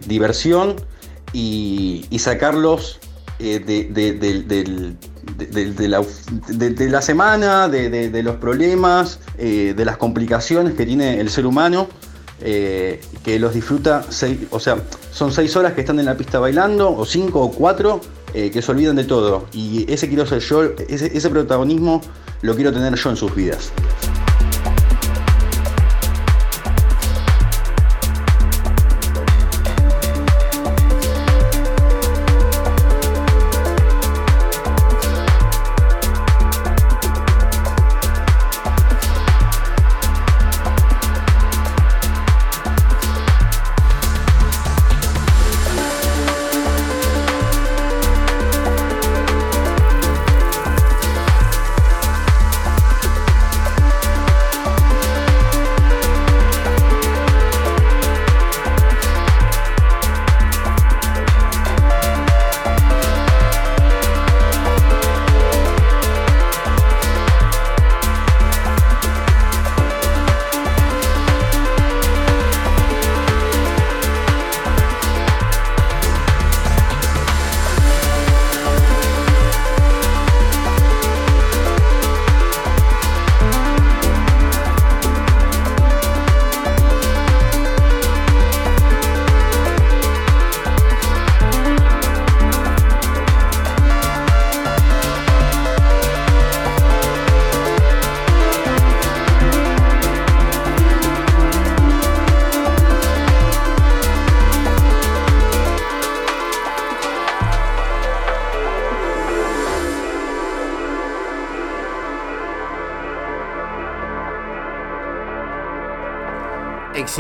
diversión 0.08 0.78
y 1.34 2.08
sacarlos 2.20 3.02
eh, 3.44 3.60
de, 3.60 3.90
la, 6.90 7.02
semana, 7.02 7.68
de, 7.68 8.24
los 8.24 8.38
problemas, 8.38 9.20
eh, 9.38 9.74
de 9.76 9.84
las 9.86 9.98
complicaciones 9.98 10.76
que 10.76 10.86
tiene 10.86 11.20
el 11.20 11.30
ser 11.30 11.46
humano 11.46 11.90
eh, 12.40 13.02
que 13.26 13.40
los 13.40 13.54
disfruta, 13.54 14.06
o 14.50 14.60
sea, 14.62 14.78
son 15.12 15.34
seis 15.34 15.58
horas 15.58 15.74
que 15.74 15.82
están 15.82 16.00
en 16.00 16.06
la 16.06 16.16
pista 16.16 16.40
bailando, 16.40 16.96
o 16.96 17.06
cinco 17.06 17.42
o 17.42 17.52
cuatro, 17.52 18.00
que 18.34 18.62
se 18.62 18.72
olvidan 18.72 18.96
de 18.96 19.04
todo. 19.04 19.46
Y 19.52 19.86
ese 19.92 20.08
quiero 20.08 20.26
ser 20.26 20.40
yo, 20.40 20.64
ese 20.88 21.30
protagonismo 21.30 22.02
lo 22.42 22.56
quiero 22.56 22.72
tener 22.72 22.96
yo 22.96 23.10
en 23.10 23.16
sus 23.16 23.36
vidas. 23.36 23.72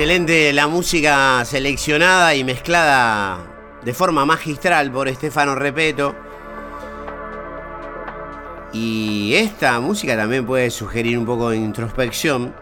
Excelente 0.04 0.52
la 0.52 0.68
música 0.68 1.46
seleccionada 1.46 2.36
y 2.36 2.44
mezclada 2.44 3.38
de 3.86 3.94
forma 3.94 4.26
magistral 4.26 4.92
por 4.92 5.08
Estefano 5.08 5.56
Repeto. 5.56 6.14
Y 8.74 9.34
esta 9.36 9.80
música 9.80 10.18
también 10.18 10.46
puede 10.46 10.72
sugerir 10.72 11.18
un 11.18 11.26
poco 11.26 11.52
de 11.52 11.56
introspección. 11.56 12.54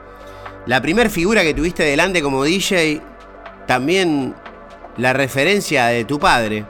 La 0.68 0.84
primera 0.84 1.10
figura 1.10 1.42
que 1.42 1.56
tuviste 1.56 1.82
delante 1.82 2.22
como 2.22 2.44
DJ, 2.44 3.02
también 3.66 4.36
la 4.98 5.12
referencia 5.12 5.88
de 5.88 6.06
tu 6.06 6.20
padre. 6.20 6.66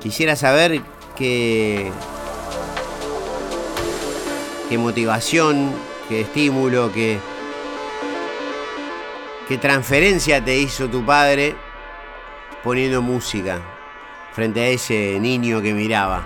Quisiera 0.00 0.36
saber 0.36 0.82
qué, 1.16 1.90
qué 4.68 4.76
motivación, 4.76 5.72
qué 6.10 6.20
estímulo, 6.20 6.92
qué 6.92 7.31
¿Qué 9.52 9.58
transferencia 9.58 10.42
te 10.42 10.56
hizo 10.56 10.88
tu 10.88 11.04
padre 11.04 11.54
poniendo 12.64 13.02
música 13.02 13.60
frente 14.32 14.60
a 14.62 14.68
ese 14.68 15.20
niño 15.20 15.60
que 15.60 15.74
miraba? 15.74 16.24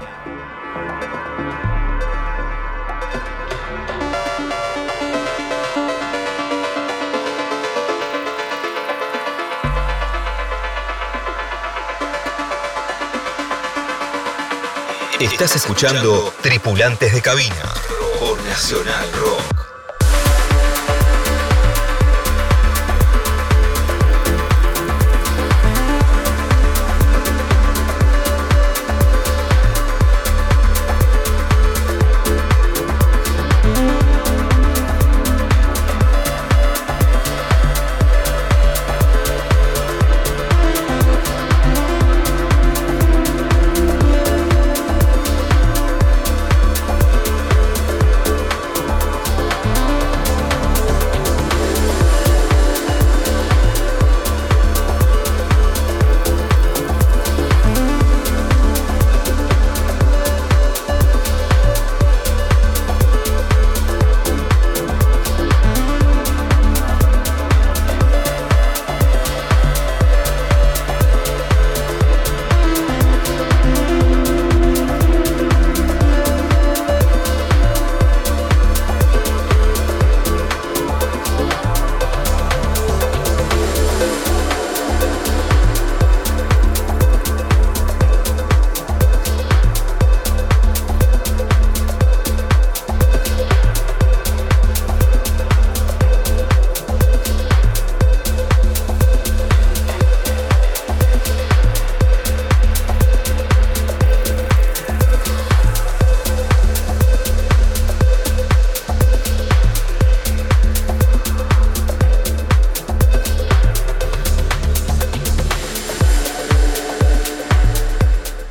Estás 15.19 15.57
escuchando 15.57 16.33
Tripulantes 16.43 17.13
de 17.13 17.21
Cabina 17.21 17.75
por 18.21 18.41
Nacional 18.45 19.13
Rock. 19.15 19.56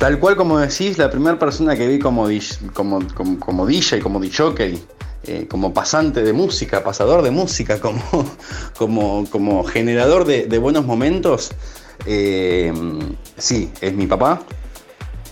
Tal 0.06 0.20
cual 0.20 0.36
como 0.36 0.60
decís, 0.60 0.98
la 0.98 1.10
primera 1.10 1.36
persona 1.36 1.74
que 1.74 1.88
vi 1.88 1.98
como, 1.98 2.28
como, 2.72 3.00
como, 3.40 3.66
DJ, 3.66 3.98
como 3.98 4.20
DJ, 4.20 4.78
eh, 5.24 5.48
como 5.50 5.74
pasante 5.74 6.22
de 6.22 6.32
música, 6.32 6.84
pasador 6.84 7.22
de 7.22 7.32
música, 7.32 7.80
como, 7.80 8.00
como, 8.78 9.28
como 9.28 9.64
generador 9.64 10.24
de, 10.24 10.58
buenos 10.58 10.86
momentos, 10.86 11.50
eh, 12.06 12.72
sí, 13.36 13.72
es 13.80 13.94
mi 13.94 14.06
papá. 14.06 14.42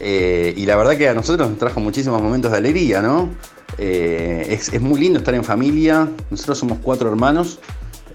Eh, 0.01 0.53
y 0.57 0.67
la 0.67 0.75
verdad 0.75 0.97
que 0.97 1.09
a 1.09 1.15
nosotros 1.15 1.49
nos 1.49 1.57
trajo 1.61 1.79
muchísimos 1.79 2.21
momentos 2.21 2.51
de 2.51 2.59
alegría, 2.59 3.01
¿no? 3.01 3.31
Es, 3.79 4.73
es, 4.73 4.81
muy 4.81 4.99
lindo 4.99 5.21
estar 5.21 5.37
en 5.37 5.45
familia. 5.45 6.09
Nosotros 6.33 6.59
somos 6.59 6.79
cuatro 6.83 7.09
hermanos, 7.09 7.61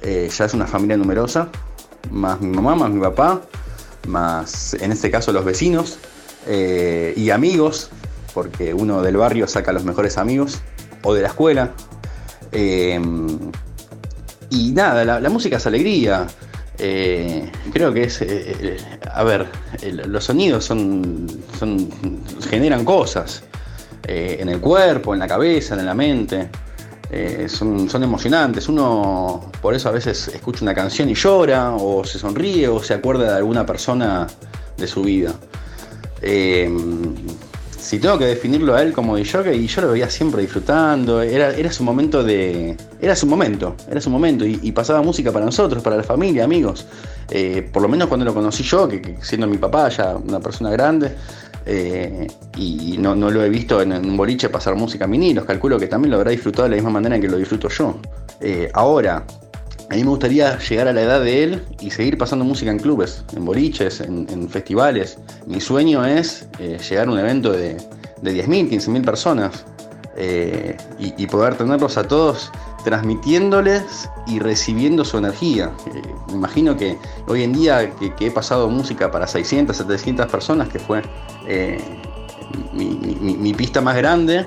ya 0.04 0.44
es 0.44 0.54
una 0.54 0.68
familia 0.68 0.98
numerosa, 0.98 1.48
más 2.12 2.42
mi 2.42 2.54
mamá, 2.54 2.76
más 2.76 2.90
mi 2.90 3.00
papá, 3.00 3.44
más 4.10 4.74
en 4.74 4.92
este 4.92 5.10
caso 5.10 5.32
los 5.32 5.46
vecinos. 5.46 6.00
Eh, 6.52 7.14
y 7.16 7.30
amigos, 7.30 7.92
porque 8.34 8.74
uno 8.74 9.04
del 9.04 9.18
barrio 9.18 9.46
saca 9.46 9.72
los 9.72 9.84
mejores 9.84 10.18
amigos, 10.18 10.60
o 11.04 11.14
de 11.14 11.22
la 11.22 11.28
escuela. 11.28 11.74
Eh, 12.52 13.00
y 14.50 14.72
nada, 14.72 15.20
la, 15.20 15.30
música 15.30 15.58
es 15.58 15.68
alegría. 15.68 16.26
Eh, 16.80 17.52
creo 17.72 17.94
que 17.94 18.06
es, 18.06 18.26
a 19.14 19.24
ver, 19.24 19.46
los 20.08 20.24
sonidos 20.24 20.66
son, 20.66 21.28
son, 21.60 21.88
generan 22.50 22.84
cosas 22.84 23.44
en 24.08 24.50
el 24.50 24.60
cuerpo, 24.60 25.14
en 25.14 25.20
la 25.20 25.28
cabeza, 25.28 25.76
en 25.76 25.86
la 25.86 25.94
mente. 25.94 26.50
son, 27.48 27.88
son, 27.88 28.02
emocionantes. 28.02 28.68
Uno 28.68 29.52
por 29.62 29.76
eso 29.76 29.90
a 29.90 29.92
veces 29.92 30.30
escucha 30.30 30.64
una 30.64 30.74
canción 30.74 31.10
y 31.10 31.14
llora, 31.14 31.76
o 31.76 32.04
se 32.04 32.18
sonríe, 32.18 32.68
o 32.70 32.82
se 32.82 32.96
acuerda 32.96 33.34
de 33.34 33.38
alguna 33.38 33.68
persona 33.68 34.26
de 34.76 34.88
su 34.88 35.04
vida 35.04 35.36
si 37.90 37.98
tengo 37.98 38.20
que 38.20 38.26
definirlo 38.26 38.76
a 38.76 38.84
él 38.84 38.94
como 38.94 39.18
y 39.18 39.24
yo 39.68 39.82
lo 39.82 39.92
veía 39.92 40.10
siempre 40.10 40.42
disfrutando, 40.42 41.22
era, 41.22 41.52
era 41.56 41.72
su 41.72 41.84
momento 41.84 42.24
de. 42.24 42.78
Era 43.02 43.16
su 43.16 43.26
momento, 43.26 43.76
era 43.90 44.00
su 44.00 44.10
momento, 44.10 44.46
y, 44.46 44.72
pasaba 44.74 45.02
música 45.02 45.32
para 45.32 45.46
nosotros, 45.46 45.82
para 45.82 45.98
la 45.98 46.04
familia, 46.04 46.44
amigos. 46.44 46.86
Eh, 47.32 47.68
por 47.74 47.82
lo 47.82 47.90
menos 47.90 48.08
cuando 48.08 48.26
lo 48.26 48.34
conocí 48.34 48.64
yo, 48.64 48.88
que, 48.88 49.18
siendo 49.22 49.48
mi 49.48 49.58
papá 49.58 49.90
ya 49.90 50.16
una 50.16 50.40
persona 50.40 50.70
grande, 50.70 51.16
eh, 51.66 52.28
y 52.58 52.98
no, 53.00 53.16
lo 53.16 53.44
he 53.44 53.50
visto 53.50 53.82
en, 53.82 53.94
un 53.94 54.18
boliche 54.18 54.50
pasar 54.50 54.76
música 54.76 55.06
a 55.06 55.08
los 55.08 55.46
calculo 55.46 55.80
que 55.80 55.88
también 55.88 56.12
lo 56.12 56.18
habrá 56.18 56.32
disfrutado 56.32 56.64
de 56.64 56.70
la 56.72 56.76
misma 56.76 56.92
manera 56.92 57.16
en 57.16 57.22
que 57.22 57.28
lo 57.28 57.38
disfruto 57.38 57.70
yo. 57.70 58.00
Eh, 58.40 58.70
ahora, 58.74 59.26
a 59.90 59.96
mí 59.96 60.04
me 60.04 60.10
gustaría 60.10 60.58
llegar 60.60 60.88
a 60.88 60.94
la 60.94 61.02
edad 61.02 61.22
de 61.22 61.44
él 61.44 61.66
y 61.82 61.90
seguir 61.90 62.18
pasando 62.18 62.46
música 62.46 62.70
en 62.70 62.78
clubes, 62.78 63.24
en 63.36 63.44
boliches, 63.44 64.02
en, 64.02 64.48
festivales. 64.50 65.18
Mi 65.48 65.60
sueño 65.60 66.06
es 66.06 66.48
eh, 66.60 66.78
llegar 66.88 67.08
a 67.08 67.12
un 67.12 67.18
evento 67.18 67.52
de, 67.52 67.76
de 68.22 68.46
10.000, 68.46 68.70
15.000 68.70 69.04
personas 69.04 69.66
eh, 70.16 70.78
y, 71.00 71.26
poder 71.28 71.56
tenerlos 71.56 71.98
a 71.98 72.08
todos 72.08 72.52
transmitiéndoles 72.84 74.10
y 74.28 74.40
recibiendo 74.40 75.04
su 75.04 75.18
energía. 75.18 75.72
Eh, 75.88 76.02
me 76.28 76.34
imagino 76.34 76.78
que 76.78 76.98
hoy 77.28 77.44
en 77.44 77.54
día 77.54 77.90
que, 77.92 78.28
he 78.28 78.32
pasado 78.32 78.70
música 78.70 79.10
para 79.10 79.26
600, 79.26 79.76
700 79.76 80.28
personas, 80.28 80.70
que 80.70 80.78
fue 80.78 81.02
mi 82.74 83.54
pista 83.54 83.82
más 83.82 83.96
grande, 83.98 84.46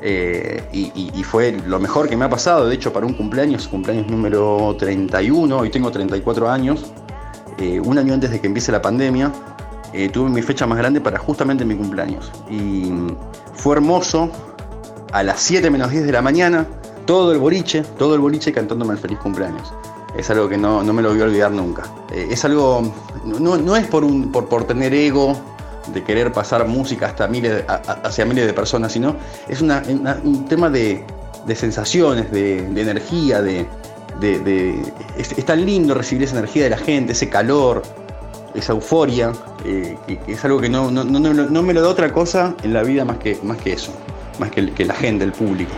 eh, 0.00 0.62
y, 0.72 1.22
fue 1.22 1.52
lo 1.66 1.78
mejor 1.80 2.08
que 2.08 2.16
me 2.16 2.24
ha 2.24 2.28
pasado, 2.28 2.68
de 2.68 2.74
hecho, 2.74 2.92
para 2.92 3.06
un 3.06 3.14
cumpleaños, 3.14 3.68
cumpleaños 3.68 4.06
número 4.08 4.76
31, 4.78 5.56
hoy 5.56 5.70
tengo 5.70 5.90
34 5.90 6.50
años, 6.50 6.92
eh, 7.58 7.80
un 7.80 7.98
año 7.98 8.12
antes 8.14 8.30
de 8.30 8.40
que 8.40 8.46
empiece 8.46 8.70
la 8.70 8.82
pandemia, 8.82 9.32
eh, 9.92 10.08
tuve 10.10 10.28
mi 10.28 10.42
fecha 10.42 10.66
más 10.66 10.76
grande 10.76 11.00
para 11.00 11.18
justamente 11.18 11.64
mi 11.64 11.74
cumpleaños. 11.74 12.30
Y 12.50 12.92
fue 13.54 13.76
hermoso, 13.76 14.30
a 15.12 15.22
las 15.22 15.40
7 15.40 15.70
menos 15.70 15.90
10 15.90 16.04
de 16.04 16.12
la 16.12 16.20
mañana, 16.20 16.66
todo 17.06 17.32
el 17.32 17.38
boliche, 17.38 17.82
todo 17.98 18.14
el 18.14 18.20
boliche 18.20 18.52
cantándome 18.52 18.92
el 18.92 18.98
feliz 18.98 19.18
cumpleaños. 19.18 19.72
Es 20.16 20.30
algo 20.30 20.48
que 20.48 20.58
no, 20.58 20.82
me 20.84 21.02
lo 21.02 21.10
voy 21.10 21.20
a 21.20 21.24
olvidar 21.24 21.50
nunca. 21.50 21.84
es 22.12 22.44
algo, 22.44 22.92
no, 23.24 23.76
es 23.76 23.86
por, 23.86 24.04
un, 24.04 24.30
por, 24.30 24.48
por 24.48 24.64
tener 24.64 24.92
ego, 24.94 25.36
de 25.88 26.02
querer 26.02 26.32
pasar 26.32 26.66
música 26.66 27.06
hasta 27.06 27.26
miles, 27.26 27.64
hacia 27.66 28.24
miles 28.24 28.46
de 28.46 28.52
personas, 28.52 28.92
sino 28.92 29.16
es 29.48 29.60
un 29.60 30.46
tema 30.48 30.70
de, 30.70 31.04
sensaciones, 31.54 32.30
de, 32.30 32.58
energía, 32.80 33.42
de, 33.42 33.66
es, 35.16 35.44
tan 35.44 35.64
lindo 35.64 35.94
recibir 35.94 36.24
esa 36.24 36.38
energía 36.38 36.64
de 36.64 36.70
la 36.70 36.78
gente, 36.78 37.12
ese 37.12 37.28
calor, 37.28 37.82
esa 38.54 38.72
euforia, 38.72 39.32
eh, 39.64 39.96
que, 40.06 40.32
es 40.32 40.44
algo 40.44 40.60
que 40.60 40.68
no, 40.68 40.90
me 40.90 41.74
lo 41.74 41.82
da 41.82 41.88
otra 41.88 42.12
cosa 42.12 42.54
en 42.62 42.72
la 42.72 42.82
vida 42.82 43.04
más 43.04 43.18
que, 43.18 43.38
más 43.42 43.58
que 43.58 43.72
eso, 43.72 43.92
más 44.38 44.50
que, 44.50 44.72
que 44.72 44.84
la 44.84 44.94
gente, 44.94 45.24
el 45.24 45.32
público. 45.32 45.72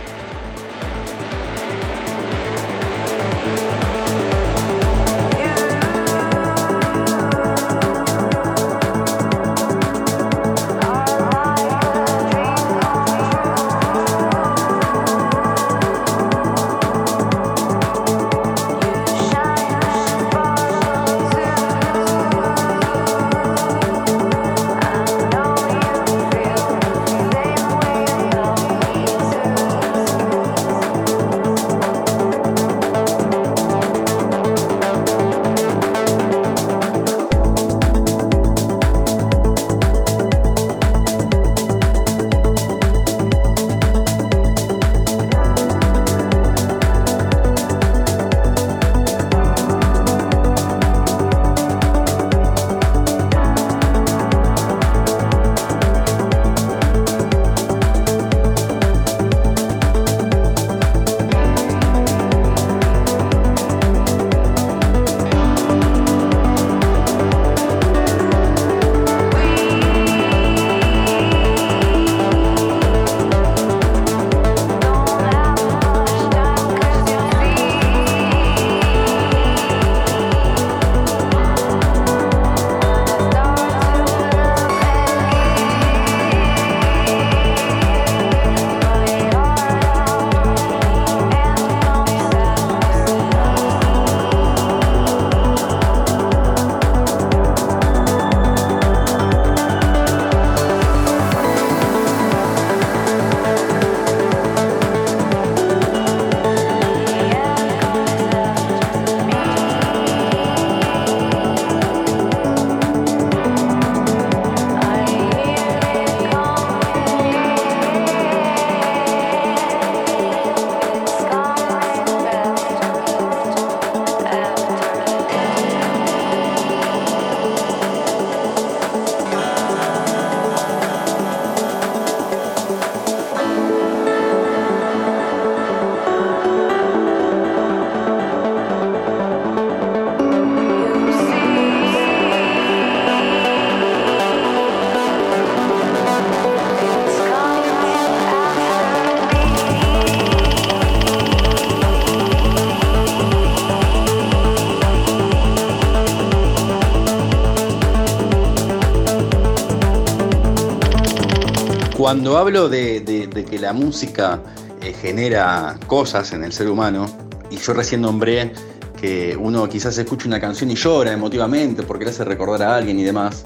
Cuando 162.07 162.37
hablo 162.37 162.69
de, 162.69 163.27
que 163.49 163.59
la 163.59 163.73
música 163.73 164.41
eh, 164.81 164.93
genera 164.93 165.77
cosas 165.87 166.31
en 166.31 166.45
el 166.45 166.53
ser 166.53 166.69
humano, 166.69 167.05
y 167.51 167.57
yo 167.57 167.73
recién 167.73 167.99
nombré 167.99 168.53
que 168.95 169.35
uno 169.37 169.67
quizás 169.67 169.97
escucha 169.97 170.25
una 170.25 170.39
canción 170.39 170.71
y 170.71 170.75
llora 170.75 171.11
emotivamente 171.11 171.83
porque 171.83 172.05
le 172.05 172.11
hace 172.11 172.23
recordar 172.23 172.61
a 172.61 172.77
alguien 172.77 172.97
y 172.97 173.03
demás, 173.03 173.45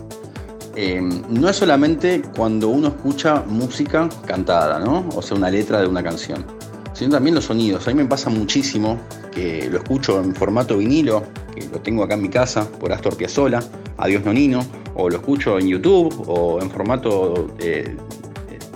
em, 0.75 1.23
no 1.27 1.49
es 1.49 1.55
solamente 1.55 2.21
cuando 2.37 2.67
uno 2.67 2.89
escucha 2.89 3.43
música 3.47 4.07
cantada, 4.27 4.77
¿no? 4.77 5.09
O 5.15 5.23
sea, 5.23 5.37
una 5.37 5.49
letra 5.49 5.81
de 5.81 5.87
una 5.87 6.03
canción, 6.03 6.45
sino 6.93 7.13
también 7.13 7.33
los 7.33 7.45
sonidos. 7.45 7.87
A 7.87 7.89
mí 7.89 7.95
me 7.95 8.05
pasa 8.05 8.29
muchísimo 8.29 8.99
que 9.31 9.69
lo 9.71 9.79
escucho 9.79 10.21
en 10.21 10.35
formato 10.35 10.77
vinilo 10.77 11.23
que 11.55 11.67
lo 11.67 11.79
tengo 11.79 12.03
acá 12.03 12.13
en 12.13 12.21
mi 12.21 12.29
casa 12.29 12.69
por 12.69 12.93
Astor 12.93 13.17
Piazzolla, 13.17 13.59
Adiós 13.97 14.23
Nonino, 14.23 14.63
o 14.93 15.09
lo 15.09 15.17
escucho 15.17 15.57
en 15.57 15.67
YouTube 15.67 16.13
o 16.27 16.61
en 16.61 16.69
formato 16.69 17.55
eh, 17.59 17.95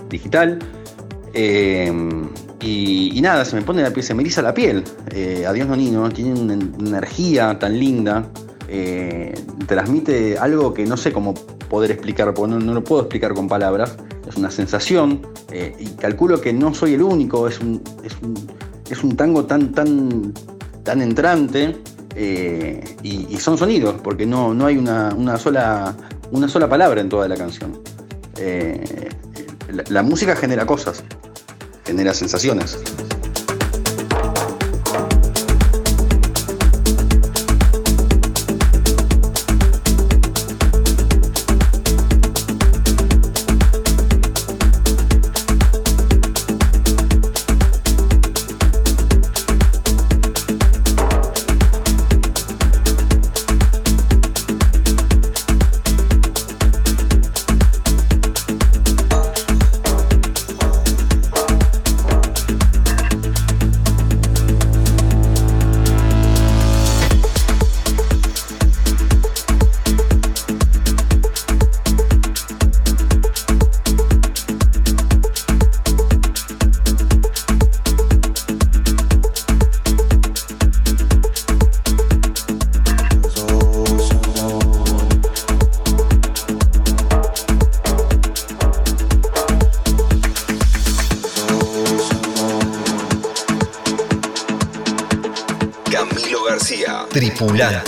digital. 0.08 0.58
Eh, 1.34 1.92
y, 2.60 3.20
nada, 3.20 3.44
se 3.44 3.54
me 3.56 3.62
pone 3.62 3.82
la 3.82 3.90
piel, 3.90 4.04
se 4.04 4.14
me 4.14 4.22
eriza 4.22 4.42
la 4.42 4.54
piel. 4.54 4.82
Eh, 5.10 5.44
Adiós 5.46 5.68
Nonino, 5.68 6.08
tiene 6.10 6.40
una 6.40 6.54
energía 6.54 7.58
tan 7.58 7.78
linda, 7.78 8.26
transmite 9.66 10.38
algo 10.38 10.74
que 10.74 10.84
no 10.84 10.96
sé 10.96 11.12
cómo 11.12 11.34
poder 11.68 11.92
explicar, 11.92 12.32
porque 12.34 12.54
no, 12.54 12.74
lo 12.74 12.82
puedo 12.82 13.02
explicar 13.02 13.34
con 13.34 13.48
palabras. 13.48 13.96
Es 14.26 14.36
una 14.36 14.50
sensación, 14.50 15.22
y 15.78 15.86
calculo 15.90 16.40
que 16.40 16.52
no 16.52 16.74
soy 16.74 16.94
el 16.94 17.02
único, 17.02 17.46
es 17.46 17.60
un, 17.60 17.80
es 18.90 19.04
un, 19.04 19.16
tango 19.16 19.44
tan, 19.44 19.72
tan, 19.72 20.32
tan 20.82 21.02
entrante. 21.02 21.76
y, 23.02 23.36
son 23.38 23.58
sonidos, 23.58 23.96
porque 24.02 24.26
no, 24.26 24.54
no 24.54 24.66
hay 24.66 24.78
una, 24.78 25.14
una, 25.14 25.36
sola 25.36 25.94
una 26.32 26.48
sola 26.48 26.68
palabra 26.68 27.00
en 27.00 27.08
toda 27.08 27.28
la 27.28 27.36
canción. 27.36 27.78
La 29.88 30.02
música 30.02 30.36
genera 30.36 30.66
cosas, 30.66 31.02
genera 31.84 32.14
sensaciones. 32.14 32.78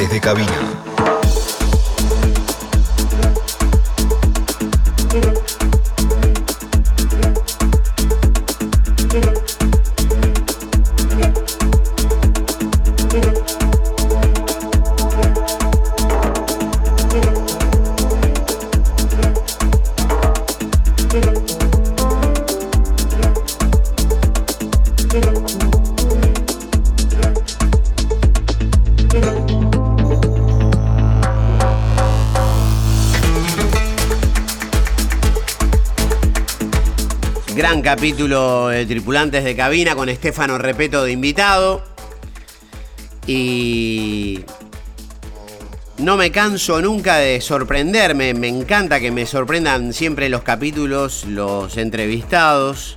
Tripulantes 0.09 0.11
de 0.11 0.21
cabina. 0.21 0.48
Capítulo 37.89 38.69
de 38.69 38.85
Tripulantes 38.85 39.45
de 39.45 39.57
Cabina 39.57 39.97
con 39.97 40.11
Estefano 40.11 40.59
Repeto 40.59 41.05
de 41.05 41.13
invitado. 41.13 41.83
Y 43.27 44.41
no 45.97 46.19
me 46.19 46.31
canso 46.31 46.83
nunca 46.83 47.17
de 47.17 47.41
sorprenderme, 47.41 48.35
me 48.35 48.49
encanta 48.49 49.01
que 49.01 49.11
me 49.11 49.25
sorprendan 49.25 49.95
siempre 49.95 50.29
los 50.29 50.43
capítulos, 50.43 51.25
los 51.25 51.79
entrevistados, 51.79 52.97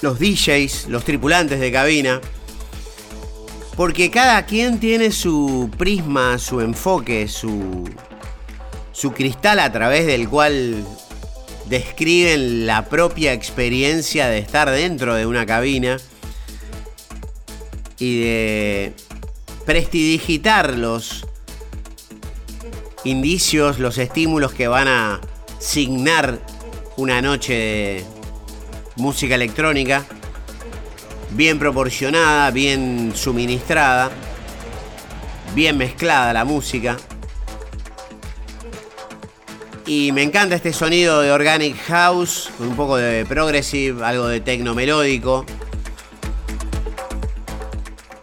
los 0.00 0.18
DJs, 0.18 0.88
los 0.88 1.04
tripulantes 1.04 1.60
de 1.60 1.70
cabina, 1.70 2.20
porque 3.76 4.10
cada 4.10 4.46
quien 4.46 4.80
tiene 4.80 5.12
su 5.12 5.70
prisma, 5.78 6.38
su 6.38 6.60
enfoque, 6.60 7.28
su, 7.28 7.88
su 8.90 9.12
cristal 9.12 9.60
a 9.60 9.70
través 9.70 10.06
del 10.06 10.28
cual 10.28 10.84
describen 11.68 12.66
la 12.66 12.88
propia 12.88 13.32
experiencia 13.32 14.28
de 14.28 14.38
estar 14.38 14.70
dentro 14.70 15.14
de 15.14 15.26
una 15.26 15.44
cabina 15.46 15.98
y 17.98 18.20
de 18.20 18.92
prestidigitar 19.66 20.76
los 20.76 21.26
indicios, 23.04 23.78
los 23.78 23.98
estímulos 23.98 24.52
que 24.52 24.68
van 24.68 24.88
a 24.88 25.20
signar 25.58 26.38
una 26.96 27.20
noche 27.20 27.52
de 27.52 28.04
música 28.96 29.34
electrónica 29.34 30.04
bien 31.30 31.58
proporcionada, 31.58 32.50
bien 32.50 33.12
suministrada, 33.14 34.10
bien 35.54 35.76
mezclada 35.76 36.32
la 36.32 36.44
música. 36.44 36.96
Y 39.88 40.12
me 40.12 40.22
encanta 40.22 40.54
este 40.54 40.74
sonido 40.74 41.22
de 41.22 41.32
Organic 41.32 41.74
House, 41.86 42.50
un 42.58 42.76
poco 42.76 42.98
de 42.98 43.24
progressive, 43.24 44.04
algo 44.04 44.26
de 44.26 44.40
tecno 44.40 44.74
melódico. 44.74 45.46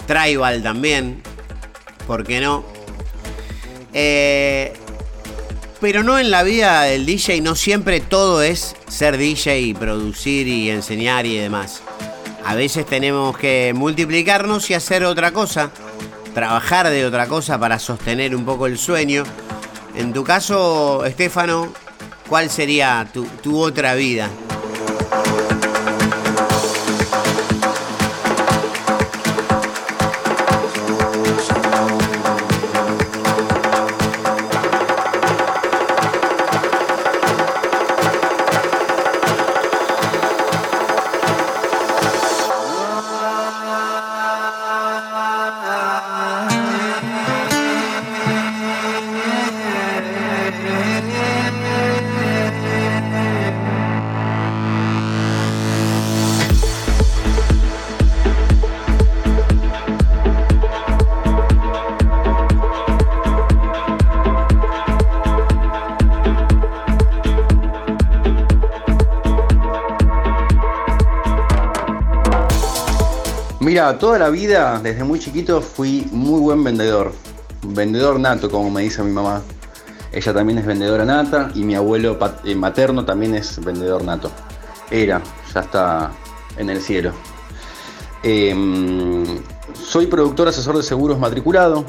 Tribal 0.06 0.62
también, 0.62 1.24
¿por 2.06 2.24
qué 2.24 2.40
no? 2.40 2.64
Eh, 3.94 4.74
pero 5.82 6.04
no 6.04 6.20
en 6.20 6.30
la 6.30 6.44
vida 6.44 6.84
del 6.84 7.04
DJ, 7.08 7.42
no 7.42 7.56
siempre 7.56 8.00
todo 8.00 8.44
es 8.44 8.76
ser 8.88 9.18
DJ 9.18 9.62
y 9.62 9.74
producir 9.74 10.48
y 10.48 10.70
enseñar 10.70 11.26
y 11.26 11.36
demás. 11.36 11.82
A 12.46 12.54
veces 12.54 12.86
tenemos 12.86 13.36
que 13.40 13.74
multiplicarnos 13.76 14.70
y 14.70 14.76
hacer 14.76 15.04
otra 15.04 15.32
cosa, 15.32 15.72
trabajar 16.36 16.92
de 16.92 17.08
otra 17.08 17.26
cosa 17.26 17.60
para 17.60 17.80
sostener 17.80 18.36
un 18.36 18.46
poco 18.46 18.68
el 18.68 18.78
sueño 18.78 19.24
en 19.96 20.14
tu 20.14 20.24
caso, 20.24 21.06
Estefano, 21.06 21.72
¿cuál 22.30 22.50
sería 22.50 23.08
tu, 23.14 23.26
tu 23.42 23.60
otra 23.60 23.96
vida? 23.96 24.30
Toda 73.76 74.18
la 74.18 74.30
vida, 74.30 74.80
desde 74.82 75.04
muy 75.04 75.20
chiquito, 75.20 75.62
fui 75.62 76.08
muy 76.14 76.40
buen 76.40 76.64
vendedor. 76.64 77.12
Vendedor 77.62 78.18
nato, 78.18 78.50
como 78.50 78.72
me 78.72 78.84
dice 78.84 79.04
mi 79.04 79.12
mamá. 79.12 79.42
Ella 80.14 80.34
también 80.34 80.60
es 80.60 80.66
vendedora 80.66 81.04
nata 81.04 81.52
y 81.54 81.64
mi 81.64 81.76
abuelo 81.76 82.18
eh, 82.46 82.56
materno 82.56 83.04
también 83.04 83.36
es 83.36 83.62
vendedor 83.66 84.02
nato. 84.06 84.32
Era, 84.90 85.22
ya 85.54 85.60
está 85.60 86.10
en 86.56 86.70
el 86.70 86.82
cielo. 86.82 87.12
Em, 88.24 89.26
Soy 89.74 90.08
productor 90.08 90.48
asesor 90.48 90.78
de 90.78 90.84
seguros 90.84 91.20
matriculado. 91.20 91.84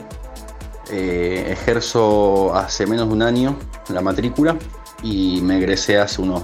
Eh, 0.90 1.46
ejerzo 1.52 2.52
hace 2.52 2.84
menos 2.84 3.06
de 3.06 3.14
un 3.14 3.22
año 3.22 3.56
la 3.90 4.00
matrícula 4.00 4.56
y 5.04 5.40
me 5.40 5.58
egresé 5.58 5.98
hace 5.98 6.20
unos 6.20 6.42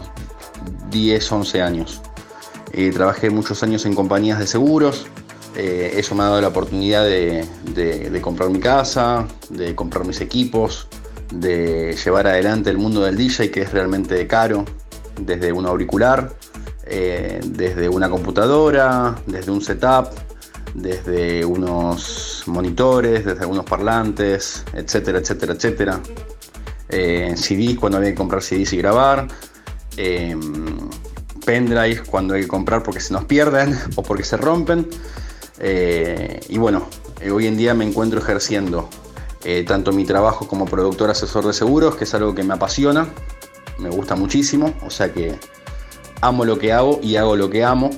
10, 0.88 1.32
11 1.32 1.62
años. 1.62 2.00
Eh, 2.72 2.92
trabajé 2.92 3.28
muchos 3.28 3.60
años 3.64 3.84
en 3.86 3.96
compañías 3.96 4.38
de 4.38 4.46
seguros. 4.46 5.06
Eh, 5.56 5.94
eso 5.96 6.14
me 6.14 6.22
ha 6.22 6.26
dado 6.26 6.40
la 6.40 6.48
oportunidad 6.48 7.04
de, 7.04 8.20
comprar 8.22 8.50
mi 8.50 8.60
casa, 8.60 9.26
de 9.50 9.74
comprar 9.74 10.06
mis 10.06 10.20
equipos, 10.20 10.88
de 11.32 11.96
llevar 12.02 12.26
adelante 12.26 12.70
el 12.70 12.78
mundo 12.78 13.02
del 13.02 13.16
DJ 13.16 13.50
que 13.50 13.62
es 13.62 13.72
realmente 13.72 14.26
caro, 14.26 14.64
desde 15.20 15.52
un 15.52 15.66
auricular, 15.66 16.34
desde 16.84 17.88
una 17.88 18.10
computadora, 18.10 19.14
desde 19.26 19.50
un 19.50 19.62
setup, 19.62 20.08
desde 20.74 21.44
unos 21.44 22.44
monitores, 22.46 23.24
desde 23.24 23.40
algunos 23.40 23.64
parlantes, 23.64 24.64
etcétera, 24.72 25.18
etcétera, 25.18 25.52
etcétera. 25.54 26.00
Eh, 26.88 27.34
CDs 27.36 27.78
cuando 27.78 27.98
había 27.98 28.10
que 28.10 28.16
comprar 28.16 28.42
CDs 28.42 28.72
y 28.72 28.76
grabar. 28.76 29.28
Eh, 29.96 30.36
pendrive 31.44 32.02
cuando 32.08 32.34
hay 32.34 32.42
que 32.42 32.48
comprar 32.48 32.82
porque 32.82 33.00
se 33.00 33.12
nos 33.12 33.24
pierden 33.24 33.78
o 33.96 34.02
porque 34.02 34.24
se 34.24 34.36
rompen. 34.36 34.88
Eh, 35.62 36.40
y 36.48 36.58
bueno, 36.58 36.88
eh, 37.20 37.30
hoy 37.30 37.46
en 37.46 37.56
día 37.56 37.72
me 37.72 37.86
encuentro 37.86 38.20
ejerciendo 38.20 38.88
tanto 39.66 39.90
mi 39.90 40.04
trabajo 40.04 40.46
como 40.46 40.66
productor 40.66 41.10
asesor 41.10 41.44
de 41.44 41.52
seguros, 41.52 41.96
que 41.96 42.04
es 42.04 42.14
algo 42.14 42.32
que 42.32 42.44
me 42.44 42.54
apasiona, 42.54 43.08
me 43.76 43.90
gusta 43.90 44.14
muchísimo, 44.14 44.72
o 44.86 44.90
sea 44.90 45.12
que 45.12 45.36
amo 46.20 46.44
lo 46.44 46.58
que 46.58 46.72
hago 46.72 47.00
y 47.02 47.16
hago 47.16 47.36
lo 47.36 47.50
que 47.50 47.64
amo. 47.64 47.90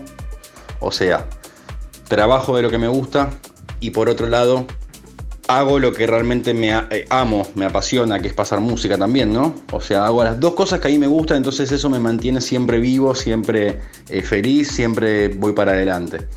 O 0.80 0.90
sea, 0.90 1.28
trabajo 2.08 2.56
de 2.56 2.62
lo 2.62 2.70
que 2.70 2.78
me 2.78 2.88
gusta 2.88 3.30
y 3.80 3.90
por 3.90 4.08
otro 4.08 4.26
lado 4.28 4.66
hago 5.46 5.78
lo 5.78 5.92
que 5.92 6.06
realmente 6.06 6.54
me 6.54 6.70
eh, 6.90 7.04
amo, 7.10 7.46
me 7.54 7.66
apasiona, 7.66 8.18
que 8.20 8.28
es 8.28 8.34
pasar 8.34 8.60
música 8.60 8.96
también, 8.96 9.32
¿no? 9.32 9.54
O 9.72 9.80
sea, 9.80 10.06
hago 10.06 10.24
las 10.24 10.40
dos 10.40 10.54
cosas 10.54 10.80
que 10.80 10.88
a 10.88 10.90
mí 10.90 10.98
me 10.98 11.06
gustan, 11.06 11.38
entonces 11.38 11.70
eso 11.70 11.90
me 11.90 11.98
mantiene 11.98 12.40
siempre 12.40 12.78
vivo, 12.78 13.14
siempre 13.14 13.80
eh, 14.08 14.22
feliz, 14.22 14.68
siempre 14.68 15.28
voy 15.28 15.52
para 15.52 15.72
adelante. 15.72 16.28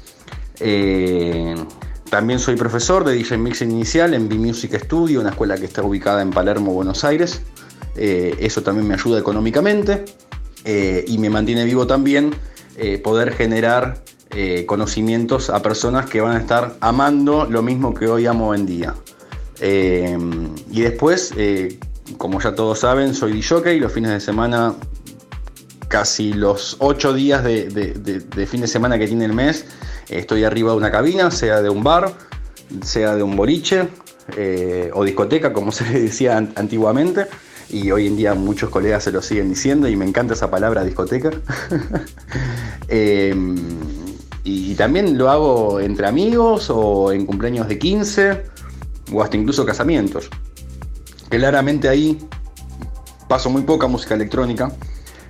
Eh, 0.60 1.56
también 2.10 2.40
soy 2.40 2.56
profesor 2.56 3.04
de 3.04 3.14
DJ 3.14 3.38
Mixing 3.38 3.72
Inicial 3.72 4.14
en 4.14 4.30
B-Music 4.30 4.80
Studio, 4.84 5.22
una 5.22 5.32
escuela 5.32 5.58
que 5.58 5.66
está 5.66 5.84
ubicada 5.84 6.22
en 6.22 6.32
Palermo, 6.32 6.72
Buenos 6.72 7.04
Aires. 7.04 7.42
eso 7.96 8.62
también 8.62 8.88
me 8.88 8.94
ayuda 8.94 9.20
económicamente 9.20 10.06
y 10.66 11.18
me 11.18 11.30
mantiene 11.30 11.66
vivo 11.66 11.88
también 11.88 12.34
poder 13.04 13.34
generar 13.34 14.04
eh, 14.30 14.66
conocimientos 14.66 15.50
a 15.50 15.62
personas 15.62 16.06
que 16.06 16.20
van 16.20 16.36
a 16.36 16.40
estar 16.40 16.76
amando 16.82 17.46
lo 17.46 17.62
mismo 17.62 17.94
que 17.94 18.08
hoy 18.08 18.26
amo 18.26 18.54
en 18.54 18.66
día. 18.66 18.94
Eh, 19.62 20.18
y 20.70 20.82
después, 20.82 21.34
eh, 21.38 21.80
como 22.18 22.42
ya 22.42 22.54
todos 22.54 22.80
saben, 22.80 23.16
soy 23.16 23.32
DJ, 23.32 23.80
los 23.80 23.94
fines 23.94 24.12
de 24.12 24.20
semana, 24.20 24.76
casi 25.88 26.34
los 26.34 26.78
8 26.80 27.14
días 27.14 27.44
de, 27.44 28.48
fin 28.48 28.62
de 28.62 28.68
semana 28.68 28.98
que 28.98 29.08
tiene 29.08 29.26
el 29.26 29.34
mes, 29.34 29.66
estoy 30.10 30.44
arriba 30.44 30.72
de 30.72 30.78
una 30.78 30.92
cabina, 30.92 31.32
sea 31.32 31.62
de 31.62 31.70
un 31.70 31.84
bar, 31.84 32.14
sea 32.84 33.16
de 33.16 33.24
un 33.24 33.36
boliche 33.36 33.88
o 34.94 35.04
discoteca, 35.04 35.54
como 35.54 35.72
se 35.74 35.90
le 35.90 36.02
decía 36.02 36.38
antiguamente 36.38 37.28
y 37.70 37.92
hoy 37.92 38.08
en 38.08 38.16
día 38.16 38.34
muchos 38.34 38.70
colegas 38.70 39.04
se 39.04 39.12
lo 39.12 39.22
siguen 39.22 39.50
diciendo 39.50 39.90
y 39.90 39.96
me 39.96 40.06
encanta 40.06 40.34
esa 40.34 40.50
palabra 40.50 40.84
discoteca. 40.84 41.32
Y 44.50 44.76
también 44.76 45.18
lo 45.18 45.30
hago 45.30 45.82
entre 45.82 46.08
amigos 46.08 46.70
o 46.70 47.12
en 47.12 47.26
cumpleaños 47.26 47.68
de 47.68 47.78
15 47.78 48.44
o 49.12 49.22
hasta 49.22 49.36
incluso 49.36 49.66
casamientos. 49.66 50.30
Claramente 51.28 51.90
ahí 51.90 52.18
paso 53.28 53.50
muy 53.50 53.64
poca 53.64 53.88
música 53.88 54.16
electrónica. 54.16 54.72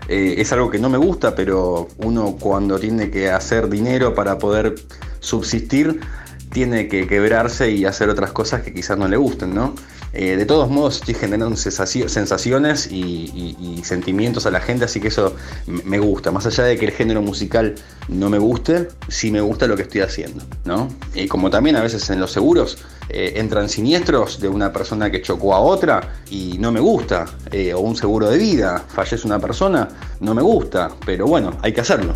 Eh, 0.08 0.36
es 0.38 0.52
algo 0.54 0.70
que 0.70 0.80
no 0.80 0.90
me 0.90 0.98
gusta, 0.98 1.36
pero 1.36 1.88
uno 1.98 2.38
cuando 2.40 2.80
tiene 2.80 3.10
que 3.10 3.30
hacer 3.30 3.70
dinero 3.70 4.16
para 4.16 4.38
poder 4.38 4.76
subsistir, 5.20 6.00
tiene 6.52 6.88
que 6.88 7.08
quebrarse 7.08 7.72
y 7.72 7.86
hacer 7.86 8.10
otras 8.10 8.32
cosas 8.32 8.62
que 8.62 8.74
quizás 8.74 8.98
no 8.98 9.08
le 9.08 9.18
gusten, 9.18 9.54
¿no? 9.54 9.76
Eh, 10.14 10.38
de 10.38 10.46
todos 10.46 10.70
modos 10.70 10.98
estoy 10.98 11.14
generando 11.14 11.56
sensaciones 11.58 12.90
y, 12.92 13.82
sentimientos 13.84 14.46
a 14.46 14.52
la 14.52 14.60
gente, 14.60 14.86
así 14.86 15.00
que 15.00 15.10
eso 15.10 15.36
me 15.66 16.00
gusta. 16.00 16.32
Más 16.32 16.46
allá 16.46 16.66
de 16.66 16.78
que 16.78 16.86
el 16.86 16.92
género 16.92 17.22
musical 17.22 17.76
no 18.08 18.30
me 18.30 18.38
guste, 18.38 18.90
sí 19.08 19.32
me 19.32 19.40
gusta 19.42 19.68
lo 19.68 19.76
que 19.76 19.84
estoy 19.84 20.02
haciendo, 20.02 20.44
¿no? 20.66 20.90
Y 21.14 21.28
como 21.28 21.50
también 21.50 21.76
a 21.76 21.82
veces 21.82 22.10
en 22.10 22.20
los 22.20 22.32
seguros 22.32 22.78
eh, 23.10 23.34
entran 23.36 23.70
siniestros 23.70 24.40
de 24.42 24.50
una 24.50 24.74
persona 24.74 25.10
que 25.10 25.22
chocó 25.22 25.56
a 25.56 25.60
otra 25.60 26.16
y 26.30 26.58
no 26.58 26.72
me 26.72 26.80
gusta, 26.80 27.26
eh, 27.52 27.74
o 27.74 27.80
un 27.80 27.96
seguro 27.96 28.30
de 28.30 28.38
vida, 28.38 28.84
fallece 28.88 29.26
una 29.26 29.40
persona, 29.40 29.88
no 30.20 30.34
me 30.34 30.42
gusta, 30.42 30.90
pero 31.06 31.28
bueno, 31.28 31.58
hay 31.62 31.74
que 31.74 31.82
hacerlo. 31.82 32.14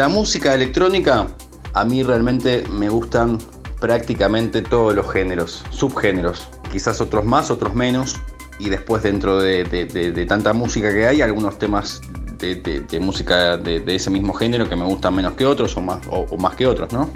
La 0.00 0.08
música 0.08 0.54
electrónica, 0.54 1.26
a 1.74 1.84
mí 1.84 2.02
realmente 2.02 2.64
me 2.72 2.88
gustan 2.88 3.36
prácticamente 3.80 4.62
todos 4.62 4.94
los 4.94 5.12
géneros, 5.12 5.62
subgéneros, 5.68 6.48
quizás 6.72 7.02
otros 7.02 7.26
más, 7.26 7.50
otros 7.50 7.74
menos, 7.74 8.18
y 8.58 8.70
después 8.70 9.02
dentro 9.02 9.38
de, 9.42 10.26
tanta 10.26 10.54
música 10.54 10.90
que 10.90 11.06
hay, 11.06 11.20
algunos 11.20 11.58
temas 11.58 12.00
de, 12.38 12.98
música 12.98 13.58
de, 13.58 13.84
ese 13.94 14.08
mismo 14.08 14.32
género 14.32 14.66
que 14.70 14.74
me 14.74 14.86
gustan 14.86 15.16
menos 15.16 15.34
que 15.34 15.44
otros 15.44 15.76
o 15.76 15.82
más, 15.82 16.00
o, 16.08 16.34
más 16.38 16.56
que 16.56 16.66
otros, 16.66 16.90
¿no? 16.94 17.10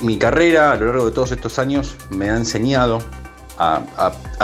Mi 0.00 0.18
carrera 0.18 0.72
a 0.72 0.76
lo 0.78 0.86
largo 0.86 1.04
de 1.04 1.12
todos 1.12 1.30
estos 1.30 1.60
años 1.60 1.94
me 2.10 2.28
ha 2.28 2.36
enseñado 2.36 2.98
a, 3.56 3.84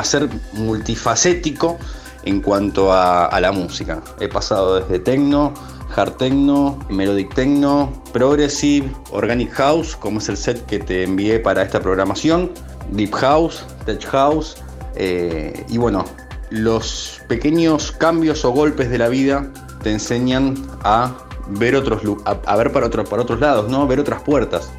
ser 0.04 0.28
multifacético 0.52 1.78
en 2.22 2.40
cuanto 2.42 2.92
a, 2.92 3.26
a 3.26 3.40
la 3.40 3.50
música. 3.50 4.02
He 4.20 4.28
pasado 4.28 4.78
desde 4.78 5.00
techno, 5.00 5.52
hard 5.96 6.16
techno, 6.16 6.78
melodic 6.90 7.34
techno, 7.34 7.90
progressive, 8.12 8.90
organic 9.10 9.50
house, 9.52 9.96
como 9.96 10.18
es 10.18 10.28
el 10.28 10.36
set 10.36 10.64
que 10.66 10.78
te 10.78 11.04
envié 11.04 11.40
para 11.40 11.62
esta 11.62 11.80
programación, 11.80 12.52
deep 12.90 13.14
house, 13.14 13.64
tech 13.86 14.04
house, 14.06 14.56
eh, 14.94 15.64
y 15.68 15.78
bueno, 15.78 16.04
los 16.50 17.20
pequeños 17.28 17.92
cambios 17.92 18.44
o 18.44 18.50
golpes 18.50 18.90
de 18.90 18.98
la 18.98 19.08
vida 19.08 19.50
te 19.82 19.90
enseñan 19.90 20.56
a 20.84 21.14
ver 21.48 21.74
otros 21.76 22.02
a, 22.24 22.56
ver 22.56 22.72
para, 22.72 22.90
para 22.90 23.22
otros 23.22 23.40
lados, 23.40 23.70
¿no? 23.70 23.86
Ver 23.86 24.00
otras 24.00 24.22
puertas. 24.22 24.70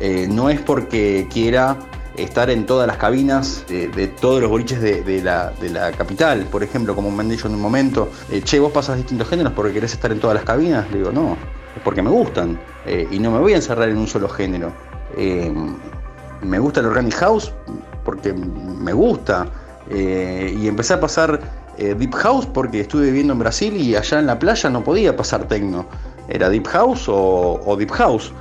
Eh, 0.00 0.26
no 0.30 0.48
es 0.48 0.60
porque 0.60 1.26
quiera 1.30 1.76
estar 2.18 2.50
en 2.50 2.66
todas 2.66 2.86
las 2.86 2.96
cabinas 2.96 3.64
de, 3.68 4.08
todos 4.20 4.40
los 4.40 4.50
boliches 4.50 4.80
de, 4.80 5.22
la, 5.22 5.92
capital. 5.96 6.46
Por 6.50 6.62
ejemplo, 6.62 6.94
como 6.94 7.10
me 7.10 7.22
han 7.22 7.28
dicho 7.28 7.46
en 7.46 7.54
un 7.54 7.60
momento, 7.60 8.10
eh, 8.30 8.42
che, 8.42 8.58
vos 8.58 8.72
pasas 8.72 8.96
distintos 8.96 9.28
géneros 9.28 9.52
porque 9.54 9.72
querés 9.72 9.92
estar 9.92 10.10
en 10.12 10.20
todas 10.20 10.34
las 10.34 10.44
cabinas. 10.44 10.90
Le 10.90 10.98
digo, 10.98 11.12
no, 11.12 11.36
es 11.76 11.82
porque 11.82 12.02
me 12.02 12.10
gustan 12.10 12.58
eh, 12.86 13.06
y 13.10 13.18
no 13.18 13.30
me 13.30 13.38
voy 13.38 13.52
a 13.52 13.56
encerrar 13.56 13.88
en 13.88 13.96
un 13.96 14.06
solo 14.06 14.28
género. 14.28 14.72
Eh, 15.16 15.52
me 16.42 16.58
gusta 16.58 16.80
el 16.80 16.86
Organic 16.86 17.14
House 17.14 17.52
porque 18.04 18.32
me 18.32 18.92
gusta. 18.92 19.46
y 19.90 20.68
empecé 20.68 20.94
a 20.94 21.00
pasar 21.00 21.40
Deep 21.78 22.14
House 22.14 22.46
porque 22.46 22.80
estuve 22.80 23.06
viviendo 23.06 23.32
en 23.32 23.38
Brasil 23.38 23.76
y 23.76 23.96
allá 23.96 24.18
en 24.18 24.26
la 24.26 24.38
playa 24.38 24.68
no 24.70 24.82
podía 24.84 25.16
pasar 25.16 25.46
techno. 25.48 25.86
Era 26.28 26.50
Deep 26.50 26.66
House 26.66 27.06
o, 27.08 27.76
Deep 27.78 27.90
House. 27.90 28.32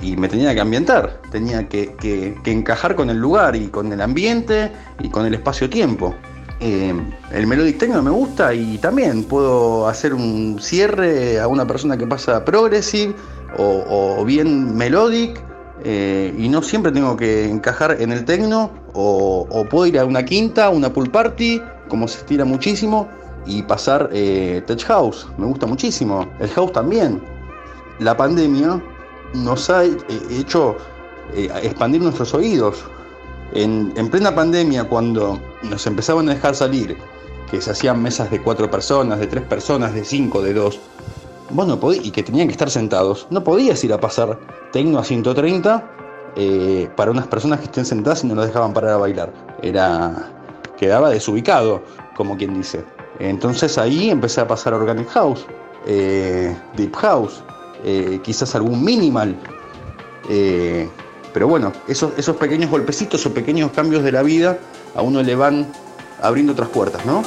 Y 0.00 0.16
me 0.16 0.28
tenía 0.28 0.54
que 0.54 0.60
ambientar, 0.60 1.20
tenía 1.30 1.68
que, 1.68 1.94
que- 1.94 2.36
encajar 2.44 2.94
con 2.94 3.10
el 3.10 3.18
lugar 3.18 3.56
y 3.56 3.68
con 3.68 3.92
el 3.92 4.00
ambiente 4.00 4.70
y 5.00 5.08
con 5.08 5.26
el 5.26 5.34
espacio-tiempo. 5.34 6.14
Eh, 6.60 6.94
el 7.32 7.46
melodic 7.46 7.78
techno 7.78 8.02
me 8.02 8.10
gusta 8.10 8.54
y 8.54 8.78
también 8.78 9.24
puedo 9.24 9.88
hacer 9.88 10.14
un 10.14 10.58
cierre 10.60 11.40
a 11.40 11.48
una 11.48 11.66
persona 11.66 11.96
que 11.96 12.06
pasa 12.06 12.44
progressive 12.44 13.14
o, 13.58 14.24
bien 14.24 14.74
melodic 14.74 15.40
eh, 15.84 16.32
y 16.38 16.48
no 16.48 16.62
siempre 16.62 16.92
tengo 16.92 17.16
que 17.16 17.48
encajar 17.48 17.96
en 18.00 18.12
el 18.12 18.24
techno 18.24 18.70
o, 18.94 19.66
puedo 19.68 19.86
ir 19.86 19.98
a 19.98 20.04
una 20.04 20.24
quinta, 20.24 20.70
una 20.70 20.92
pool 20.92 21.10
party, 21.10 21.60
como 21.88 22.08
se 22.08 22.18
estira 22.18 22.44
muchísimo 22.44 23.08
y 23.46 23.62
pasar 23.62 24.08
eh, 24.12 24.62
house, 24.86 25.26
me 25.36 25.46
gusta 25.46 25.66
muchísimo, 25.66 26.26
el 26.40 26.48
house 26.50 26.72
también. 26.72 27.20
La 27.98 28.16
pandemia 28.16 28.80
nos 29.34 29.68
ha 29.70 29.84
eh, 29.84 29.96
hecho 30.30 30.76
eh, 31.34 31.50
expandir 31.62 32.00
nuestros 32.02 32.32
oídos. 32.34 32.84
En, 33.52 33.92
en 33.96 34.08
plena 34.08 34.34
pandemia, 34.34 34.84
cuando 34.84 35.38
nos 35.62 35.86
empezaban 35.86 36.28
a 36.28 36.34
dejar 36.34 36.54
salir, 36.54 36.96
que 37.50 37.60
se 37.60 37.70
hacían 37.70 38.02
mesas 38.02 38.30
de 38.30 38.40
cuatro 38.42 38.70
personas, 38.70 39.20
de 39.20 39.26
tres 39.26 39.44
personas, 39.44 39.94
de 39.94 40.04
cinco, 40.04 40.42
de 40.42 40.54
dos, 40.54 40.80
vos 41.50 41.66
no 41.66 41.78
podí- 41.78 42.00
y 42.02 42.10
que 42.10 42.22
tenían 42.22 42.48
que 42.48 42.52
estar 42.52 42.70
sentados, 42.70 43.26
no 43.30 43.44
podías 43.44 43.82
ir 43.84 43.92
a 43.92 44.00
pasar 44.00 44.38
tecno 44.72 44.98
a 44.98 45.04
130 45.04 45.88
eh, 46.36 46.88
para 46.96 47.10
unas 47.12 47.28
personas 47.28 47.60
que 47.60 47.66
estén 47.66 47.84
sentadas 47.84 48.24
y 48.24 48.26
no 48.26 48.34
los 48.34 48.46
dejaban 48.46 48.72
parar 48.72 48.92
a 48.92 48.96
bailar. 48.96 49.32
Era. 49.62 50.30
quedaba 50.76 51.10
desubicado, 51.10 51.82
como 52.16 52.36
quien 52.36 52.54
dice. 52.54 52.84
Entonces 53.20 53.78
ahí 53.78 54.10
empecé 54.10 54.40
a 54.40 54.48
pasar 54.48 54.74
Organic 54.74 55.08
House, 55.10 55.46
Deep 55.86 56.96
House, 56.96 57.44
eh, 57.84 58.20
quizás 58.22 58.54
algún 58.54 58.82
minimal. 58.82 59.36
eh, 60.28 60.88
pero 61.32 61.48
bueno, 61.48 61.72
esos, 61.88 62.12
esos 62.16 62.36
pequeños 62.36 62.70
golpecitos 62.70 63.26
o 63.26 63.34
pequeños 63.34 63.72
cambios 63.72 64.04
de 64.04 64.12
la 64.12 64.22
vida 64.22 64.58
a 64.94 65.02
uno 65.02 65.20
le 65.20 65.34
van 65.34 65.66
abriendo 66.22 66.52
otras 66.52 66.68
puertas, 66.68 67.04
¿no? 67.04 67.24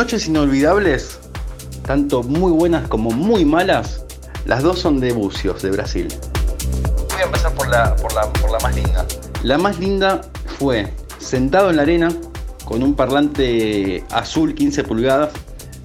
Noches 0.00 0.28
inolvidables, 0.28 1.18
tanto 1.86 2.22
muy 2.22 2.50
buenas 2.52 2.88
como 2.88 3.10
muy 3.10 3.44
malas, 3.44 4.02
las 4.46 4.62
dos 4.62 4.78
son 4.78 4.98
de 4.98 5.12
Bucios, 5.12 5.60
de 5.60 5.70
Brasil. 5.70 6.08
Voy 7.10 7.20
a 7.20 7.24
empezar 7.24 7.52
por 7.52 7.68
la, 7.68 7.94
por 7.96 8.10
la, 8.14 8.22
por 8.32 8.50
la 8.50 8.58
más 8.60 8.74
linda. 8.74 9.06
La 9.42 9.58
más 9.58 9.78
linda 9.78 10.22
fue 10.58 10.90
sentado 11.18 11.68
en 11.68 11.76
la 11.76 11.82
arena 11.82 12.08
con 12.64 12.82
un 12.82 12.94
parlante 12.94 14.02
azul 14.10 14.54
15 14.54 14.84
pulgadas, 14.84 15.32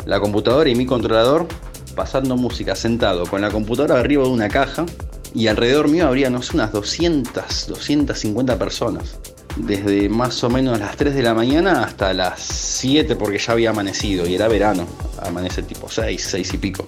la 0.05 0.21
computadora 0.21 0.69
y 0.69 0.75
mi 0.75 0.85
controlador, 0.85 1.45
pasando 1.93 2.37
música 2.37 2.73
sentado 2.73 3.25
con 3.25 3.41
la 3.41 3.51
computadora 3.51 3.99
arriba 3.99 4.23
de 4.23 4.29
una 4.29 4.47
caja 4.47 4.85
y 5.33 5.47
alrededor 5.47 5.89
mío 5.89 6.07
habría, 6.07 6.29
no 6.29 6.41
sé, 6.41 6.55
unas 6.55 6.71
200, 6.71 7.67
250 7.67 8.57
personas. 8.57 9.19
Desde 9.57 10.07
más 10.07 10.41
o 10.45 10.49
menos 10.49 10.79
las 10.79 10.95
3 10.95 11.13
de 11.13 11.21
la 11.21 11.33
mañana 11.33 11.83
hasta 11.83 12.13
las 12.13 12.54
7 12.85 13.15
porque 13.15 13.39
ya 13.39 13.53
había 13.53 13.71
amanecido 13.71 14.27
y 14.27 14.35
era 14.35 14.47
verano, 14.47 14.85
amanece 15.19 15.63
tipo 15.63 15.89
6, 15.89 16.23
6 16.23 16.53
y 16.53 16.57
pico. 16.59 16.85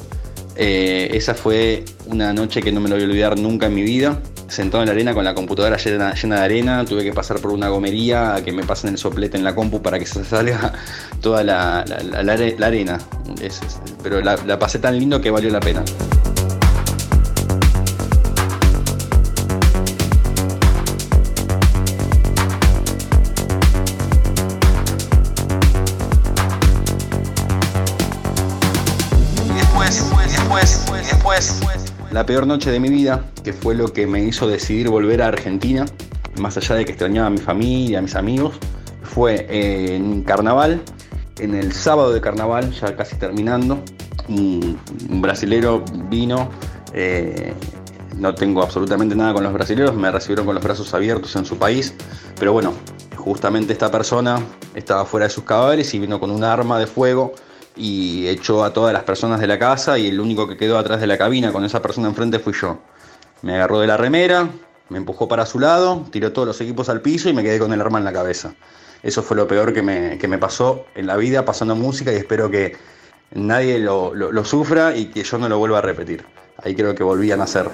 Eh, 0.56 1.10
esa 1.14 1.34
fue 1.34 1.84
una 2.06 2.34
noche 2.34 2.62
que 2.62 2.72
no 2.72 2.80
me 2.80 2.88
lo 2.90 2.96
voy 2.96 3.04
a 3.04 3.08
olvidar 3.08 3.40
nunca 3.40 3.66
en 3.66 3.74
mi 3.74 3.82
vida. 3.82 4.20
Sentado 4.48 4.84
en 4.84 4.88
la 4.90 4.94
arena 4.94 5.14
con 5.16 5.26
la 5.26 5.34
computadora 5.34 5.76
llena, 5.78 6.14
llena 6.14 6.36
de 6.38 6.46
arena, 6.46 6.86
tuve 6.86 7.04
que 7.04 7.14
pasar 7.14 7.40
por 7.40 7.52
una 7.52 7.68
gomería 7.70 8.36
a 8.36 8.44
que 8.44 8.52
me 8.52 8.64
pasen 8.64 8.92
el 8.92 8.98
soplete 9.00 9.38
en 9.38 9.44
la 9.44 9.56
compu 9.56 9.82
para 9.82 9.98
que 9.98 10.06
se 10.06 10.24
salga 10.36 10.72
toda 11.20 11.44
la, 11.44 11.84
la- 11.88 12.00
la- 12.04 12.24
la 12.24 12.34
are- 12.34 12.56
la 12.60 12.68
arena. 12.68 13.00
Pero 14.04 14.22
la 14.22 14.60
pasé 14.60 14.78
tan 14.78 14.98
lindo 15.00 15.20
que 15.20 15.32
valió 15.32 15.50
la 15.50 15.60
pena. 15.60 15.84
La 32.18 32.26
peor 32.26 32.48
noche 32.48 32.72
de 32.72 32.80
mi 32.80 32.90
vida, 32.90 33.30
que 33.44 33.54
fue 33.54 33.76
lo 33.76 33.94
que 33.94 34.08
me 34.08 34.24
hizo 34.24 34.48
decidir 34.48 34.90
volver 34.90 35.22
a 35.22 35.28
Argentina, 35.28 35.86
más 36.40 36.58
allá 36.58 36.74
de 36.74 36.84
que 36.84 36.94
extrañaba 36.94 37.28
a 37.28 37.30
mi 37.30 37.38
familia, 37.38 38.00
a 38.00 38.02
mis 38.02 38.16
amigos, 38.16 38.56
fue 39.04 39.46
en 39.96 40.24
carnaval, 40.24 40.82
en 41.38 41.54
el 41.54 41.74
sábado 41.74 42.12
de 42.12 42.20
carnaval, 42.20 42.72
ya 42.72 42.96
casi 42.96 43.18
terminando, 43.18 43.84
un, 44.30 44.80
brasilero 45.22 45.86
vino, 46.10 46.50
eh, 46.92 47.54
no 48.16 48.34
tengo 48.34 48.64
absolutamente 48.64 49.16
nada 49.16 49.36
con 49.36 49.44
los 49.44 49.54
brasileros, 49.54 49.96
me 49.96 50.10
recibieron 50.10 50.48
con 50.48 50.56
los 50.56 50.64
brazos 50.64 50.92
abiertos 50.96 51.36
en 51.36 51.46
su 51.46 51.60
país, 51.60 51.94
pero 52.40 52.52
bueno, 52.52 52.74
justamente 53.16 53.74
esta 53.74 53.92
persona 53.92 54.40
estaba 54.74 55.06
fuera 55.06 55.28
de 55.28 55.30
sus 55.30 55.44
cabales 55.44 55.94
y 55.94 56.00
vino 56.00 56.20
con 56.20 56.32
un 56.32 56.44
arma 56.44 56.80
de 56.80 56.88
fuego 56.88 57.34
y 57.78 58.28
echó 58.28 58.64
a 58.64 58.74
todas 58.74 58.94
las 58.94 59.04
personas 59.04 59.40
de 59.40 59.48
la 59.48 59.60
casa 59.60 59.98
y 59.98 60.08
el 60.08 60.20
único 60.20 60.48
que 60.48 60.58
quedó 60.58 60.78
atrás 60.78 61.00
de 61.00 61.08
la 61.08 61.18
cabina 61.18 61.52
con 61.52 61.64
esa 61.64 61.82
persona 61.82 62.08
enfrente 62.08 62.40
fui 62.40 62.54
yo. 62.54 62.80
Me 63.42 63.56
agarró 63.56 63.80
de 63.80 63.88
la 63.88 63.98
remera, 63.98 64.50
me 64.90 64.98
empujó 64.98 65.28
para 65.28 65.46
su 65.46 65.60
lado, 65.60 66.06
tiró 66.12 66.32
todos 66.32 66.48
los 66.48 66.62
equipos 66.62 66.90
al 66.90 67.02
piso 67.02 67.30
y 67.30 67.34
me 67.34 67.44
quedé 67.44 67.60
con 67.60 67.72
el 67.74 67.82
arma 67.82 68.00
en 68.00 68.06
la 68.06 68.14
cabeza. 68.14 68.54
Eso 69.04 69.22
fue 69.22 69.38
lo 69.38 69.48
peor 69.48 69.74
que 69.74 69.82
me, 69.82 70.18
que 70.18 70.28
me 70.28 70.38
pasó 70.38 70.86
en 70.96 71.08
la 71.08 71.18
vida 71.18 71.46
pasando 71.46 71.76
música 71.76 72.12
y 72.12 72.16
espero 72.16 72.50
que 72.50 72.76
nadie 73.32 73.80
lo, 73.80 74.14
sufra 74.46 74.96
y 74.96 75.06
que 75.06 75.24
yo 75.24 75.38
no 75.38 75.50
lo 75.50 75.60
vuelva 75.60 75.80
a 75.80 75.82
repetir. 75.82 76.26
Ahí 76.64 76.76
creo 76.76 76.96
que 76.96 77.04
volví 77.04 77.32
a 77.32 77.38
nacer. 77.38 77.70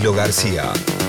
Camilo 0.00 0.14
García. 0.14 0.99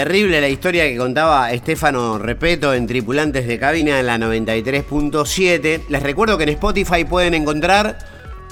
Terrible 0.00 0.40
la 0.40 0.48
historia 0.48 0.84
que 0.84 0.96
contaba 0.96 1.52
Estefano 1.52 2.16
Repeto 2.16 2.72
en 2.72 2.86
Tripulantes 2.86 3.46
de 3.46 3.58
Cabina 3.58 4.00
en 4.00 4.06
la 4.06 4.16
93.7. 4.16 5.82
Les 5.90 6.02
recuerdo 6.02 6.38
que 6.38 6.44
en 6.44 6.48
Spotify 6.48 7.04
pueden 7.04 7.34
encontrar 7.34 7.98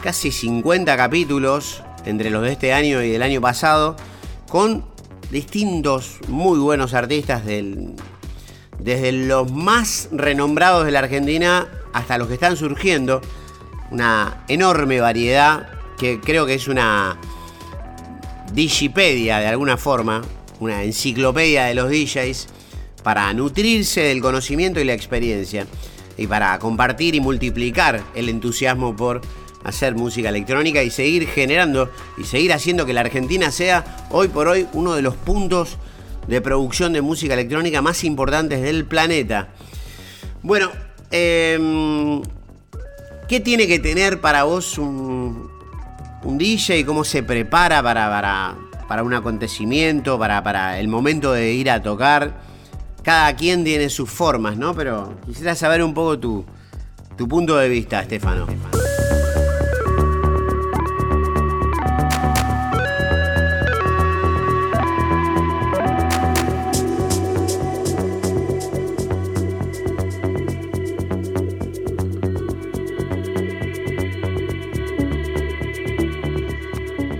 casi 0.02 0.30
50 0.30 0.94
capítulos 0.94 1.82
entre 2.04 2.28
los 2.28 2.42
de 2.42 2.52
este 2.52 2.74
año 2.74 3.02
y 3.02 3.08
del 3.08 3.22
año 3.22 3.40
pasado 3.40 3.96
con 4.50 4.84
distintos 5.30 6.18
muy 6.28 6.58
buenos 6.58 6.92
artistas 6.92 7.46
del, 7.46 7.94
desde 8.78 9.12
los 9.12 9.50
más 9.50 10.10
renombrados 10.12 10.84
de 10.84 10.92
la 10.92 10.98
Argentina 10.98 11.66
hasta 11.94 12.18
los 12.18 12.28
que 12.28 12.34
están 12.34 12.58
surgiendo. 12.58 13.22
Una 13.90 14.44
enorme 14.48 15.00
variedad 15.00 15.66
que 15.98 16.20
creo 16.20 16.44
que 16.44 16.52
es 16.52 16.68
una 16.68 17.16
digipedia 18.52 19.38
de 19.38 19.46
alguna 19.46 19.78
forma, 19.78 20.20
una 20.60 20.82
enciclopedia 20.82 21.64
de 21.64 21.74
los 21.74 21.90
DJs 21.90 22.48
para 23.02 23.32
nutrirse 23.32 24.02
del 24.02 24.20
conocimiento 24.20 24.80
y 24.80 24.84
la 24.84 24.94
experiencia 24.94 25.66
y 26.16 26.26
para 26.26 26.58
compartir 26.58 27.14
y 27.14 27.20
multiplicar 27.20 28.02
el 28.14 28.28
entusiasmo 28.28 28.94
por 28.96 29.20
hacer 29.64 29.94
música 29.94 30.28
electrónica 30.28 30.82
y 30.82 30.90
seguir 30.90 31.26
generando 31.26 31.90
y 32.16 32.24
seguir 32.24 32.52
haciendo 32.52 32.86
que 32.86 32.92
la 32.92 33.00
Argentina 33.00 33.50
sea 33.50 34.06
hoy 34.10 34.28
por 34.28 34.48
hoy 34.48 34.66
uno 34.72 34.94
de 34.94 35.02
los 35.02 35.14
puntos 35.14 35.78
de 36.26 36.40
producción 36.40 36.92
de 36.92 37.00
música 37.00 37.34
electrónica 37.34 37.80
más 37.82 38.04
importantes 38.04 38.60
del 38.62 38.84
planeta. 38.84 39.48
Bueno, 40.42 40.70
em, 41.10 42.20
¿qué 43.28 43.40
tiene 43.40 43.66
que 43.66 43.78
tener 43.78 44.20
para 44.20 44.44
vos 44.44 44.78
un, 44.78 45.50
un 46.22 46.38
DJ? 46.38 46.84
¿Cómo 46.84 47.04
se 47.04 47.22
prepara 47.22 47.82
para, 47.82 48.08
para, 48.10 48.56
para 48.88 49.02
un 49.02 49.14
acontecimiento, 49.14 50.18
para, 50.18 50.42
para 50.42 50.80
el 50.80 50.88
momento 50.88 51.32
de 51.32 51.52
ir 51.52 51.70
a 51.70 51.82
tocar. 51.82 52.40
Cada 53.02 53.36
quien 53.36 53.62
tiene 53.62 53.90
sus 53.90 54.10
formas, 54.10 54.56
¿no? 54.56 54.74
Pero 54.74 55.14
quisiera 55.26 55.54
saber 55.54 55.82
un 55.84 55.94
poco 55.94 56.18
tu, 56.18 56.44
tu 57.16 57.28
punto 57.28 57.56
de 57.56 57.68
vista, 57.68 58.00
Estefano. 58.00 58.46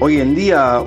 Hoy 0.00 0.20
en 0.20 0.34
día 0.34 0.80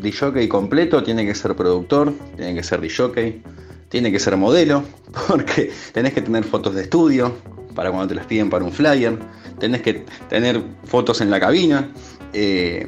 DJ 0.00 0.48
completo 0.48 1.02
tiene 1.02 1.26
que 1.26 1.34
ser 1.34 1.54
productor, 1.54 2.12
tiene 2.36 2.54
que 2.54 2.62
ser 2.62 2.80
DJ, 2.80 3.42
tiene 3.88 4.10
que 4.10 4.18
ser 4.18 4.36
modelo, 4.36 4.84
porque 5.28 5.70
tenés 5.92 6.12
que 6.14 6.22
tener 6.22 6.44
fotos 6.44 6.74
de 6.74 6.82
estudio 6.82 7.34
para 7.74 7.90
cuando 7.90 8.08
te 8.08 8.14
las 8.14 8.26
piden 8.26 8.50
para 8.50 8.64
un 8.64 8.72
flyer, 8.72 9.18
tenés 9.58 9.82
que 9.82 10.04
tener 10.28 10.62
fotos 10.84 11.20
en 11.20 11.30
la 11.30 11.38
cabina. 11.38 11.90
Eh, 12.32 12.86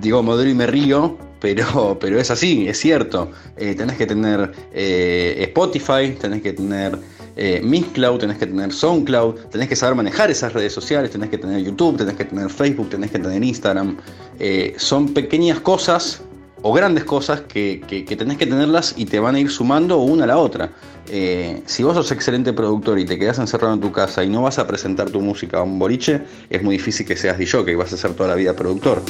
digo 0.00 0.22
modelo 0.22 0.50
y 0.50 0.54
me 0.54 0.66
río, 0.66 1.18
pero, 1.40 1.98
pero 2.00 2.18
es 2.18 2.30
así, 2.30 2.68
es 2.68 2.78
cierto. 2.78 3.30
Eh, 3.56 3.74
tenés 3.74 3.96
que 3.96 4.06
tener 4.06 4.52
eh, 4.72 5.36
Spotify, 5.48 6.16
tenés 6.18 6.42
que 6.42 6.52
tener 6.52 6.98
eh, 7.36 7.60
Mixcloud, 7.62 8.18
tenés 8.18 8.38
que 8.38 8.46
tener 8.46 8.72
SoundCloud, 8.72 9.34
tenés 9.50 9.68
que 9.68 9.76
saber 9.76 9.94
manejar 9.94 10.30
esas 10.30 10.52
redes 10.52 10.72
sociales, 10.72 11.10
tenés 11.10 11.30
que 11.30 11.38
tener 11.38 11.62
YouTube, 11.62 11.96
tenés 11.96 12.14
que 12.14 12.24
tener 12.26 12.50
Facebook, 12.50 12.90
tenés 12.90 13.10
que 13.10 13.18
tener 13.18 13.42
Instagram. 13.42 13.96
Eh, 14.38 14.74
son 14.76 15.14
pequeñas 15.14 15.60
cosas 15.60 16.22
o 16.62 16.72
grandes 16.72 17.04
cosas 17.04 17.42
que, 17.42 17.80
tenés 18.18 18.38
que 18.38 18.46
tenerlas 18.46 18.94
y 18.96 19.06
te 19.06 19.20
van 19.20 19.34
a 19.34 19.40
ir 19.40 19.50
sumando 19.50 19.98
una 19.98 20.24
a 20.24 20.26
la 20.28 20.38
otra. 20.38 20.70
Eh, 21.08 21.62
si 21.66 21.82
vos 21.82 21.94
sos 21.94 22.10
excelente 22.12 22.52
productor 22.52 22.98
y 22.98 23.04
te 23.04 23.18
quedás 23.18 23.38
encerrado 23.38 23.74
en 23.74 23.80
tu 23.80 23.92
casa 23.92 24.24
y 24.24 24.28
no 24.28 24.42
vas 24.42 24.58
a 24.58 24.66
presentar 24.66 25.10
tu 25.10 25.20
música 25.20 25.58
a 25.58 25.62
un 25.62 25.78
boliche, 25.78 26.22
es 26.48 26.62
muy 26.62 26.76
difícil 26.76 27.06
que 27.06 27.16
seas 27.16 27.38
DJ, 27.38 27.64
que 27.64 27.76
vas 27.76 27.92
a 27.92 27.96
ser 27.96 28.14
toda 28.14 28.30
la 28.30 28.34
vida 28.36 28.54
productor. 28.54 29.02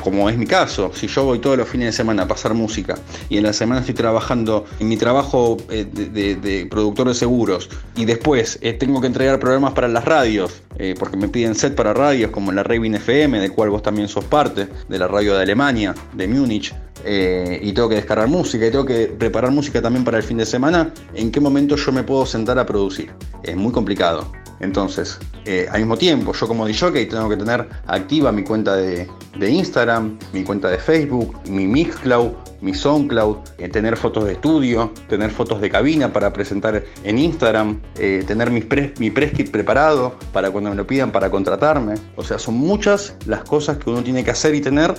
Como 0.00 0.28
es 0.28 0.36
mi 0.36 0.46
caso, 0.46 0.90
si 0.94 1.06
yo 1.06 1.24
voy 1.24 1.38
todos 1.38 1.56
los 1.56 1.68
fines 1.68 1.86
de 1.86 1.92
semana 1.92 2.24
a 2.24 2.28
pasar 2.28 2.54
música 2.54 2.96
y 3.28 3.38
en 3.38 3.44
la 3.44 3.52
semana 3.52 3.80
estoy 3.80 3.94
trabajando 3.94 4.64
en 4.78 4.88
mi 4.88 4.96
trabajo 4.96 5.56
eh, 5.70 5.84
de, 5.84 6.66
productor 6.70 7.08
de 7.08 7.14
seguros 7.14 7.68
y 7.96 8.04
después 8.04 8.58
eh, 8.62 8.72
tengo 8.72 9.00
que 9.00 9.06
entregar 9.06 9.38
programas 9.38 9.72
para 9.72 9.88
las 9.88 10.04
radios, 10.04 10.62
eh, 10.78 10.94
porque 10.98 11.16
me 11.16 11.28
piden 11.28 11.54
set 11.54 11.74
para 11.74 11.94
radios 11.94 12.30
como 12.30 12.52
la 12.52 12.62
Raven 12.62 12.94
FM, 12.94 13.40
del 13.40 13.52
cual 13.52 13.70
vos 13.70 13.82
también 13.82 14.08
sos 14.08 14.24
parte, 14.24 14.68
de 14.88 14.98
la 14.98 15.08
radio 15.08 15.34
de 15.34 15.42
Alemania, 15.42 15.94
de 16.12 16.28
Múnich, 16.28 16.74
y 17.08 17.72
tengo 17.72 17.88
que 17.88 17.94
descargar 17.94 18.26
música 18.26 18.66
y 18.66 18.70
tengo 18.72 18.84
que 18.84 19.06
preparar 19.06 19.52
música 19.52 19.80
también 19.80 20.04
para 20.04 20.16
el 20.16 20.24
fin 20.24 20.38
de 20.38 20.46
semana, 20.46 20.92
¿en 21.14 21.30
qué 21.30 21.40
momento 21.40 21.76
yo 21.76 21.92
me 21.92 22.02
puedo 22.02 22.26
sentar 22.26 22.58
a 22.58 22.66
producir? 22.66 23.12
Es 23.44 23.54
muy 23.54 23.70
complicado. 23.70 24.32
Entonces, 24.60 25.18
eh, 25.44 25.68
al 25.70 25.80
mismo 25.80 25.96
tiempo, 25.96 26.32
yo 26.32 26.48
como 26.48 26.66
DJ 26.66 27.06
tengo 27.06 27.28
que 27.28 27.36
tener 27.36 27.68
activa 27.86 28.32
mi 28.32 28.42
cuenta 28.42 28.76
de, 28.76 29.08
Instagram, 29.38 30.18
mi 30.32 30.44
cuenta 30.44 30.68
de 30.68 30.78
Facebook, 30.78 31.38
mi 31.48 31.66
Mixcloud, 31.66 32.32
mi 32.60 32.74
SoundCloud, 32.74 33.36
eh, 33.58 33.68
tener 33.68 33.96
fotos 33.96 34.24
de 34.24 34.32
estudio, 34.32 34.92
tener 35.08 35.30
fotos 35.30 35.60
de 35.60 35.70
cabina 35.70 36.12
para 36.12 36.32
presentar 36.32 36.82
en 37.04 37.18
Instagram, 37.18 37.80
eh, 37.98 38.24
tener 38.26 38.50
mi, 38.50 38.64
mi 38.98 39.10
press 39.10 39.32
kit 39.32 39.50
preparado 39.50 40.16
para 40.32 40.50
cuando 40.50 40.70
me 40.70 40.76
lo 40.76 40.86
pidan 40.86 41.12
para 41.12 41.30
contratarme. 41.30 41.94
O 42.16 42.24
sea, 42.24 42.38
son 42.38 42.54
muchas 42.54 43.14
las 43.26 43.42
cosas 43.44 43.78
que 43.78 43.90
uno 43.90 44.02
tiene 44.02 44.24
que 44.24 44.30
hacer 44.30 44.54
y 44.54 44.60
tener 44.60 44.94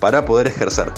para 0.00 0.26
poder 0.26 0.48
ejercer. 0.48 0.92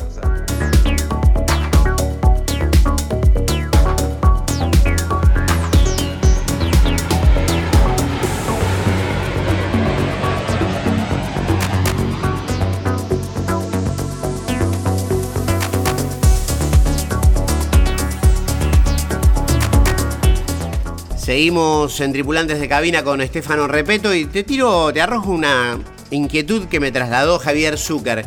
Seguimos 21.29 22.01
en 22.01 22.15
Tripulantes 22.15 22.59
de 22.59 22.69
Cabina 22.69 23.05
con 23.05 23.21
Estefano 23.21 23.69
Repeto 23.69 24.15
y 24.15 24.25
te 24.25 24.45
tiro, 24.45 24.91
te 24.95 25.03
arrojo 25.03 25.31
una 25.31 25.79
inquietud 26.11 26.69
que 26.69 26.81
me 26.81 26.91
trasladó 26.91 27.39
Javier 27.39 27.77
Zucker. 27.77 28.25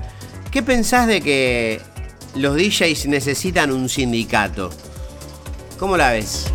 ¿Qué 0.52 0.62
pensás 0.62 1.08
de 1.08 1.20
que 1.20 1.82
los 2.36 2.56
DJs 2.56 3.08
necesitan 3.08 3.72
un 3.72 3.90
sindicato? 3.90 4.70
¿Cómo 5.80 5.98
la 5.98 6.12
ves? 6.12 6.46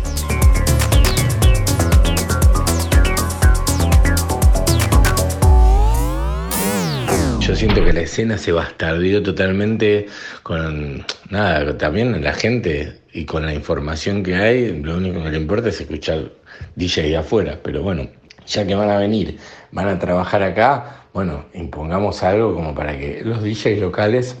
Yo 7.41 7.55
siento 7.57 7.83
que 7.83 7.91
la 7.91 8.01
escena 8.03 8.37
se 8.37 8.53
bastardió 8.53 9.21
totalmente 9.21 10.07
con 10.43 11.05
nada, 11.29 11.77
también 11.77 12.23
la 12.23 12.33
gente 12.33 13.01
y 13.17 13.25
con 13.25 13.47
la 13.47 13.53
información 13.53 14.21
que 14.21 14.35
hay, 14.35 14.79
lo 14.83 14.95
único 14.95 15.23
que 15.23 15.31
le 15.31 15.37
importa 15.37 15.69
es 15.69 15.81
escuchar 15.81 16.33
DJ 16.75 17.09
de 17.09 17.17
afuera. 17.17 17.57
Pero 17.63 17.81
bueno, 17.81 18.07
ya 18.45 18.67
que 18.67 18.75
van 18.75 18.91
a 18.91 18.99
venir, 18.99 19.39
van 19.71 19.87
a 19.87 19.97
trabajar 19.97 20.43
acá, 20.43 21.07
bueno, 21.13 21.45
impongamos 21.55 22.21
algo 22.21 22.53
como 22.53 22.75
para 22.75 22.95
que 22.95 23.23
los 23.25 23.41
DJs 23.41 23.79
locales 23.79 24.37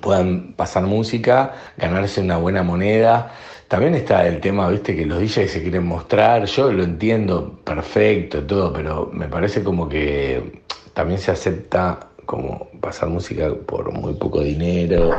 puedan 0.00 0.52
pasar 0.52 0.84
música, 0.84 1.54
ganarse 1.76 2.20
una 2.20 2.36
buena 2.36 2.62
moneda. 2.62 3.32
También 3.66 3.96
está 3.96 4.24
el 4.24 4.40
tema, 4.40 4.68
viste, 4.68 4.94
que 4.94 5.06
los 5.06 5.18
DJs 5.18 5.50
se 5.50 5.62
quieren 5.62 5.86
mostrar, 5.86 6.44
yo 6.44 6.70
lo 6.70 6.84
entiendo 6.84 7.58
perfecto, 7.64 8.44
todo, 8.44 8.72
pero 8.72 9.10
me 9.12 9.26
parece 9.26 9.64
como 9.64 9.88
que 9.88 10.62
también 10.94 11.18
se 11.18 11.32
acepta 11.32 11.98
como 12.26 12.68
pasar 12.80 13.08
música 13.08 13.52
por 13.66 13.92
muy 13.92 14.14
poco 14.14 14.40
dinero. 14.40 15.10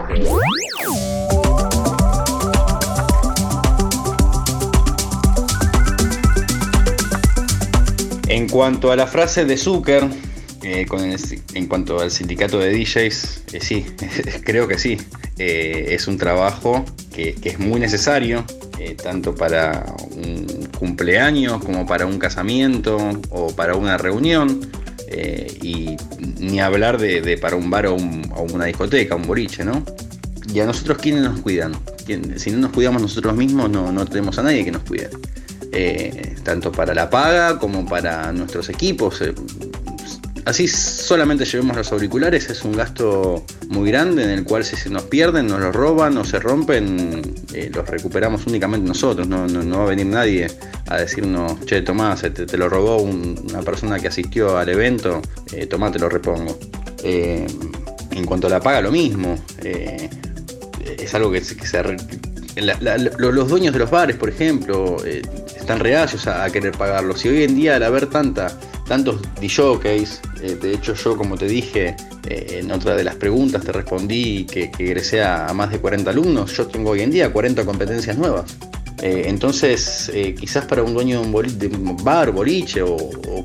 En 8.42 8.50
cuanto 8.50 8.92
a 8.92 8.96
la 8.96 9.06
frase 9.06 9.46
de 9.46 9.56
Zucker, 9.56 10.04
eh, 10.64 10.88
en 11.54 11.68
cuanto 11.68 12.00
al 12.00 12.10
sindicato 12.10 12.58
de 12.58 12.72
DJs, 12.72 13.44
eh, 13.54 13.60
sí, 13.62 13.86
creo 14.44 14.68
que 14.68 14.80
sí. 14.80 14.98
Eh, 15.38 15.90
es 15.90 16.08
un 16.08 16.18
trabajo 16.18 16.84
que, 17.14 17.36
es 17.44 17.60
muy 17.60 17.80
necesario, 17.80 18.44
tanto 19.04 19.36
para 19.36 19.86
un 20.16 20.68
cumpleaños 20.80 21.64
como 21.64 21.86
para 21.86 22.08
un 22.08 22.18
casamiento 22.18 22.98
o 23.30 23.56
para 23.56 23.76
una 23.76 24.00
reunión. 24.00 24.60
y 25.62 25.98
ni 26.40 26.60
hablar 26.60 26.98
de, 26.98 27.38
para 27.38 27.56
un 27.56 27.70
bar 27.70 27.86
o, 27.86 27.96
una 27.96 28.66
discoteca, 28.66 29.16
un 29.16 29.28
boliche, 29.28 29.64
¿no? 29.64 29.86
¿Y 30.52 30.62
a 30.62 30.66
nosotros 30.66 30.98
quiénes 30.98 31.22
nos 31.22 31.42
cuidan? 31.42 31.74
Si 32.38 32.50
no 32.50 32.58
nos 32.58 32.72
cuidamos 32.72 33.04
nosotros 33.04 33.36
mismos, 33.36 33.70
no, 33.70 33.92
no 33.92 34.06
tenemos 34.06 34.40
a 34.40 34.42
nadie 34.42 34.66
que 34.66 34.72
nos 34.72 34.82
cuide. 34.82 35.12
Eh, 35.74 36.36
tanto 36.44 36.72
para 36.72 36.94
la 36.94 37.10
paga 37.10 37.58
como 37.58 37.86
para 37.86 38.32
nuestros 38.34 38.70
equipos. 38.70 39.22
Eh, 39.22 39.34
así 40.44 40.68
solamente 40.68 41.46
llevemos 41.46 41.78
los 41.78 41.92
auriculares 41.92 42.50
es 42.50 42.64
un 42.64 42.74
gasto 42.74 43.46
muy 43.70 43.90
grande 43.90 44.24
en 44.24 44.32
el 44.32 44.44
cual 44.44 44.66
si 44.66 44.76
se 44.76 44.90
nos 44.90 45.04
pierden, 45.04 45.48
nos 45.48 45.62
los 45.62 45.74
roban 45.74 46.18
o 46.18 46.26
se 46.26 46.40
rompen, 46.40 47.22
eh, 47.54 47.72
los 47.74 47.88
recuperamos 47.88 48.46
únicamente 48.48 48.86
nosotros. 48.86 49.28
No, 49.28 49.48
va 49.78 49.84
a 49.84 49.88
venir 49.88 50.08
nadie 50.08 50.48
a 50.88 50.98
decirnos, 50.98 51.66
che, 51.66 51.82
Tomás, 51.84 52.22
te, 52.22 52.58
lo 52.58 52.68
robó 52.68 53.02
una 53.02 53.62
persona 53.62 53.98
que 53.98 54.10
asistió 54.10 54.58
al 54.58 54.68
evento, 54.68 55.22
eh, 55.54 55.68
Tomás, 55.68 55.94
te 55.94 56.00
lo 56.00 56.10
repongo. 56.10 56.60
en 57.04 58.26
cuanto 58.26 58.48
a 58.48 58.50
la 58.50 58.60
paga, 58.60 58.82
lo 58.82 58.92
mismo. 58.92 59.38
es 59.64 61.14
algo 61.16 61.32
que, 61.32 61.42
se... 61.42 61.82
los 62.58 63.48
dueños 63.48 63.72
de 63.72 63.80
los 63.80 63.90
bares, 63.90 64.18
por 64.18 64.28
ejemplo, 64.28 64.98
están 65.62 65.80
reacios 65.80 66.28
a, 66.28 66.50
querer 66.52 66.74
pagarlo. 66.74 67.16
Si 67.16 67.30
hoy 67.30 67.44
en 67.44 67.56
día 67.56 67.76
al 67.76 67.84
haber 67.84 68.08
tanta, 68.08 68.60
tantos 68.88 69.22
DJs, 69.40 70.22
eh, 70.42 70.58
de 70.62 70.74
hecho 70.74 70.96
yo 70.96 71.16
como 71.16 71.38
te 71.38 71.46
dije 71.46 71.96
eh, 72.28 72.60
en 72.60 72.72
otra 72.72 72.96
de 72.96 73.04
las 73.04 73.16
preguntas 73.16 73.64
te 73.64 73.72
respondí 73.72 74.46
que, 74.46 74.72
que 74.72 74.86
egresé 74.86 75.24
a, 75.24 75.54
más 75.54 75.72
de 75.72 75.80
40 75.80 76.10
alumnos, 76.10 76.58
yo 76.58 76.68
tengo 76.68 76.92
hoy 76.92 77.02
en 77.02 77.12
día 77.12 77.32
40 77.32 77.66
competencias 77.66 78.18
nuevas. 78.18 78.58
Eh, 79.04 79.24
entonces, 79.26 80.12
quizás 80.40 80.66
para 80.66 80.84
un 80.84 80.94
dueño 80.94 81.24
de 81.24 81.68
un, 81.68 81.98
bar, 82.04 82.32
boliche 82.32 82.84
o, 82.84 82.98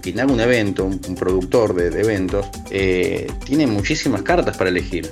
quien 0.02 0.20
haga 0.20 0.30
un 0.30 0.40
evento, 0.40 0.84
un, 0.84 1.14
productor 1.14 1.74
de, 1.74 1.88
de 1.88 2.00
eventos, 2.02 2.46
tiene 2.68 3.66
muchísimas 3.66 4.20
cartas 4.20 4.54
para 4.58 4.68
elegir. 4.68 5.10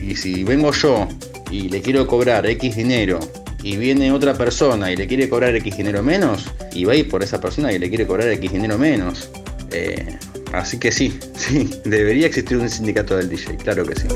y 0.00 0.14
si 0.14 0.44
vengo 0.44 0.70
yo 0.70 1.08
y 1.50 1.68
le 1.70 1.82
quiero 1.82 2.06
cobrar 2.06 2.46
X 2.46 2.76
dinero 2.76 3.18
y 3.64 3.78
viene 3.78 4.12
otra 4.12 4.34
persona 4.34 4.92
y 4.92 4.96
le 4.96 5.06
quiere 5.06 5.26
cobrar 5.26 5.56
X 5.56 5.78
dinero 5.78 6.02
menos, 6.02 6.44
y 6.74 6.84
va 6.84 6.92
a 6.92 6.96
ir 6.96 7.08
por 7.08 7.22
esa 7.22 7.40
persona 7.40 7.72
y 7.72 7.78
le 7.78 7.88
quiere 7.88 8.06
cobrar 8.06 8.28
X 8.28 8.52
dinero 8.52 8.78
menos. 8.78 9.30
Eh, 9.72 10.18
así 10.52 10.78
que 10.78 10.92
sí, 10.92 11.18
sí, 11.34 11.70
debería 11.84 12.26
existir 12.26 12.58
un 12.58 12.68
sindicato 12.68 13.16
del 13.16 13.30
DJ, 13.30 13.56
claro 13.56 13.86
que 13.86 13.96
sí. 13.96 14.06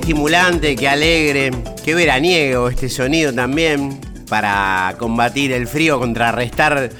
Estimulante, 0.00 0.76
qué 0.76 0.88
alegre, 0.88 1.50
qué 1.84 1.94
veraniego 1.94 2.68
este 2.68 2.88
sonido 2.88 3.34
también 3.34 4.00
para 4.28 4.94
combatir 4.98 5.52
el 5.52 5.68
frío, 5.68 5.98
contrarrestar 5.98 6.90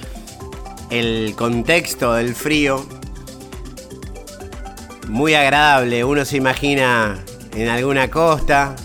el 0.90 1.34
contexto 1.34 2.12
del 2.12 2.34
frío. 2.34 2.86
Muy 5.08 5.34
agradable, 5.34 6.04
uno 6.04 6.24
se 6.24 6.36
imagina 6.36 7.18
en 7.56 7.68
alguna 7.68 8.10
costa, 8.10 8.76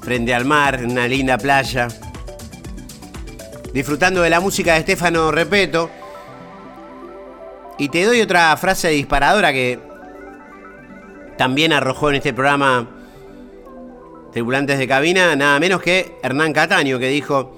frente 0.00 0.32
al 0.32 0.44
mar, 0.44 0.76
en 0.76 0.92
una 0.92 1.08
linda 1.08 1.36
playa, 1.38 1.88
disfrutando 3.74 4.22
de 4.22 4.30
la 4.30 4.40
música 4.40 4.74
de 4.74 4.80
Estefano 4.80 5.32
Repeto. 5.32 5.90
Y 7.76 7.88
te 7.88 8.04
doy 8.04 8.20
otra 8.20 8.56
frase 8.56 8.88
disparadora 8.90 9.52
que 9.52 9.91
también 11.36 11.72
arrojó 11.72 12.10
en 12.10 12.16
este 12.16 12.32
programa 12.32 12.88
Tripulantes 14.32 14.78
de 14.78 14.88
Cabina, 14.88 15.36
nada 15.36 15.60
menos 15.60 15.82
que 15.82 16.16
Hernán 16.22 16.52
Cataño, 16.52 16.98
que 16.98 17.08
dijo 17.08 17.54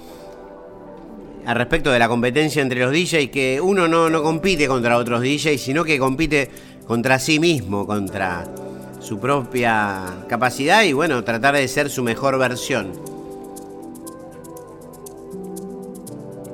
al 1.46 1.56
respecto 1.56 1.90
de 1.90 1.98
la 1.98 2.08
competencia 2.08 2.62
entre 2.62 2.80
los 2.80 2.92
DJs 2.92 3.30
que 3.30 3.60
uno 3.60 3.86
no, 3.86 4.08
no 4.08 4.22
compite 4.22 4.66
contra 4.66 4.96
otros 4.96 5.20
DJs, 5.20 5.60
sino 5.60 5.84
que 5.84 5.98
compite 5.98 6.50
contra 6.86 7.18
sí 7.18 7.38
mismo, 7.38 7.86
contra 7.86 8.44
su 9.00 9.20
propia 9.20 10.02
capacidad 10.28 10.82
y 10.82 10.92
bueno, 10.92 11.22
tratar 11.22 11.54
de 11.54 11.68
ser 11.68 11.90
su 11.90 12.02
mejor 12.02 12.38
versión. 12.38 12.92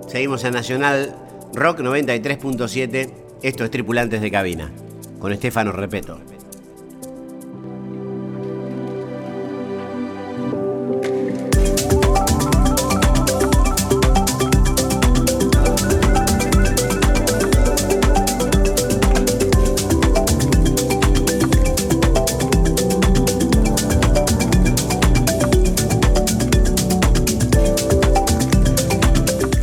Seguimos 0.09 0.43
en 0.43 0.55
Nacional 0.55 1.15
Rock 1.55 1.81
93.7. 1.81 3.11
Esto 3.43 3.65
es 3.65 3.71
Tripulantes 3.71 4.21
de 4.21 4.31
Cabina, 4.31 4.71
con 5.21 5.33
Estefano 5.33 5.71
Repeto. 5.73 6.30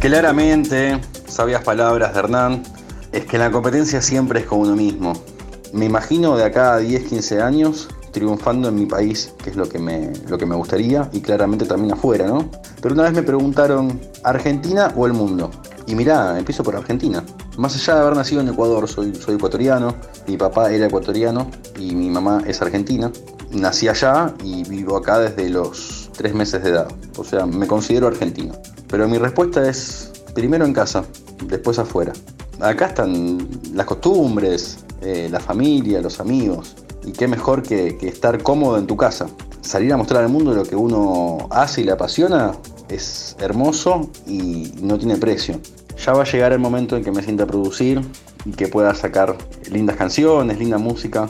Claramente, 0.07 1.01
sabias 1.27 1.65
palabras 1.65 2.13
de 2.13 2.19
Hernán, 2.19 2.63
es 3.11 3.25
que 3.25 3.37
la 3.37 3.51
competencia 3.51 4.01
siempre 4.01 4.39
es 4.39 4.45
con 4.45 4.59
uno 4.59 4.73
mismo. 4.73 5.11
Me 5.73 5.83
imagino 5.83 6.37
de 6.37 6.45
acá 6.45 6.75
a 6.75 6.77
10, 6.77 7.09
15 7.09 7.41
años 7.41 7.89
triunfando 8.13 8.69
en 8.69 8.75
mi 8.75 8.85
país, 8.85 9.33
que 9.43 9.49
es 9.49 9.57
lo 9.57 9.67
que 9.67 9.79
me, 9.79 10.13
lo 10.29 10.37
que 10.37 10.45
me 10.45 10.55
gustaría, 10.55 11.09
y 11.11 11.19
claramente 11.19 11.65
también 11.65 11.91
afuera, 11.91 12.25
¿no? 12.25 12.49
Pero 12.81 12.93
una 12.93 13.03
vez 13.03 13.11
me 13.11 13.21
preguntaron, 13.21 13.99
¿Argentina 14.23 14.93
o 14.95 15.07
el 15.07 15.11
mundo? 15.11 15.51
Y 15.87 15.95
mirá, 15.95 16.39
empiezo 16.39 16.63
por 16.63 16.77
Argentina. 16.77 17.21
Más 17.57 17.75
allá 17.75 17.95
de 17.95 17.99
haber 17.99 18.15
nacido 18.15 18.39
en 18.39 18.47
Ecuador, 18.47 18.87
soy, 18.87 19.13
soy 19.13 19.35
ecuatoriano, 19.35 19.93
mi 20.25 20.37
papá 20.37 20.71
era 20.71 20.85
ecuatoriano 20.85 21.51
y 21.77 21.93
mi 21.95 22.09
mamá 22.09 22.43
es 22.47 22.61
argentina. 22.61 23.11
Nací 23.51 23.89
allá 23.89 24.33
y 24.41 24.63
vivo 24.69 24.95
acá 24.95 25.19
desde 25.19 25.49
los 25.49 26.09
tres 26.15 26.33
meses 26.33 26.63
de 26.63 26.69
edad. 26.69 26.87
O 27.17 27.25
sea, 27.25 27.45
me 27.45 27.67
considero 27.67 28.07
argentino. 28.07 28.53
Pero 28.89 29.07
mi 29.07 29.17
respuesta 29.17 29.67
es 29.67 30.11
primero 30.33 30.65
en 30.65 30.73
casa, 30.73 31.03
después 31.45 31.79
afuera. 31.79 32.13
Acá 32.59 32.87
están 32.87 33.47
las 33.73 33.85
costumbres, 33.85 34.85
eh, 35.01 35.27
la 35.31 35.39
familia, 35.39 36.01
los 36.01 36.19
amigos. 36.19 36.75
Y 37.05 37.11
qué 37.11 37.27
mejor 37.27 37.61
que, 37.61 37.97
estar 38.01 38.41
cómodo 38.41 38.77
en 38.77 38.87
tu 38.87 38.97
casa. 38.97 39.27
Salir 39.61 39.93
a 39.93 39.97
mostrar 39.97 40.23
al 40.23 40.29
mundo 40.29 40.53
lo 40.53 40.63
que 40.63 40.75
uno 40.75 41.47
hace 41.51 41.81
y 41.81 41.83
le 41.83 41.91
apasiona 41.91 42.53
es 42.89 43.35
hermoso 43.39 44.09
y 44.25 44.73
no 44.81 44.97
tiene 44.97 45.17
precio. 45.17 45.59
Ya 46.03 46.13
va 46.13 46.23
a 46.23 46.25
llegar 46.25 46.53
el 46.53 46.59
momento 46.59 46.95
en 46.95 47.03
que 47.03 47.11
me 47.11 47.21
sienta 47.21 47.43
a 47.43 47.47
producir 47.47 48.01
y 48.45 48.51
que 48.51 48.67
pueda 48.67 48.93
sacar 48.95 49.35
lindas 49.69 49.97
canciones, 49.97 50.57
linda 50.57 50.77
música 50.77 51.29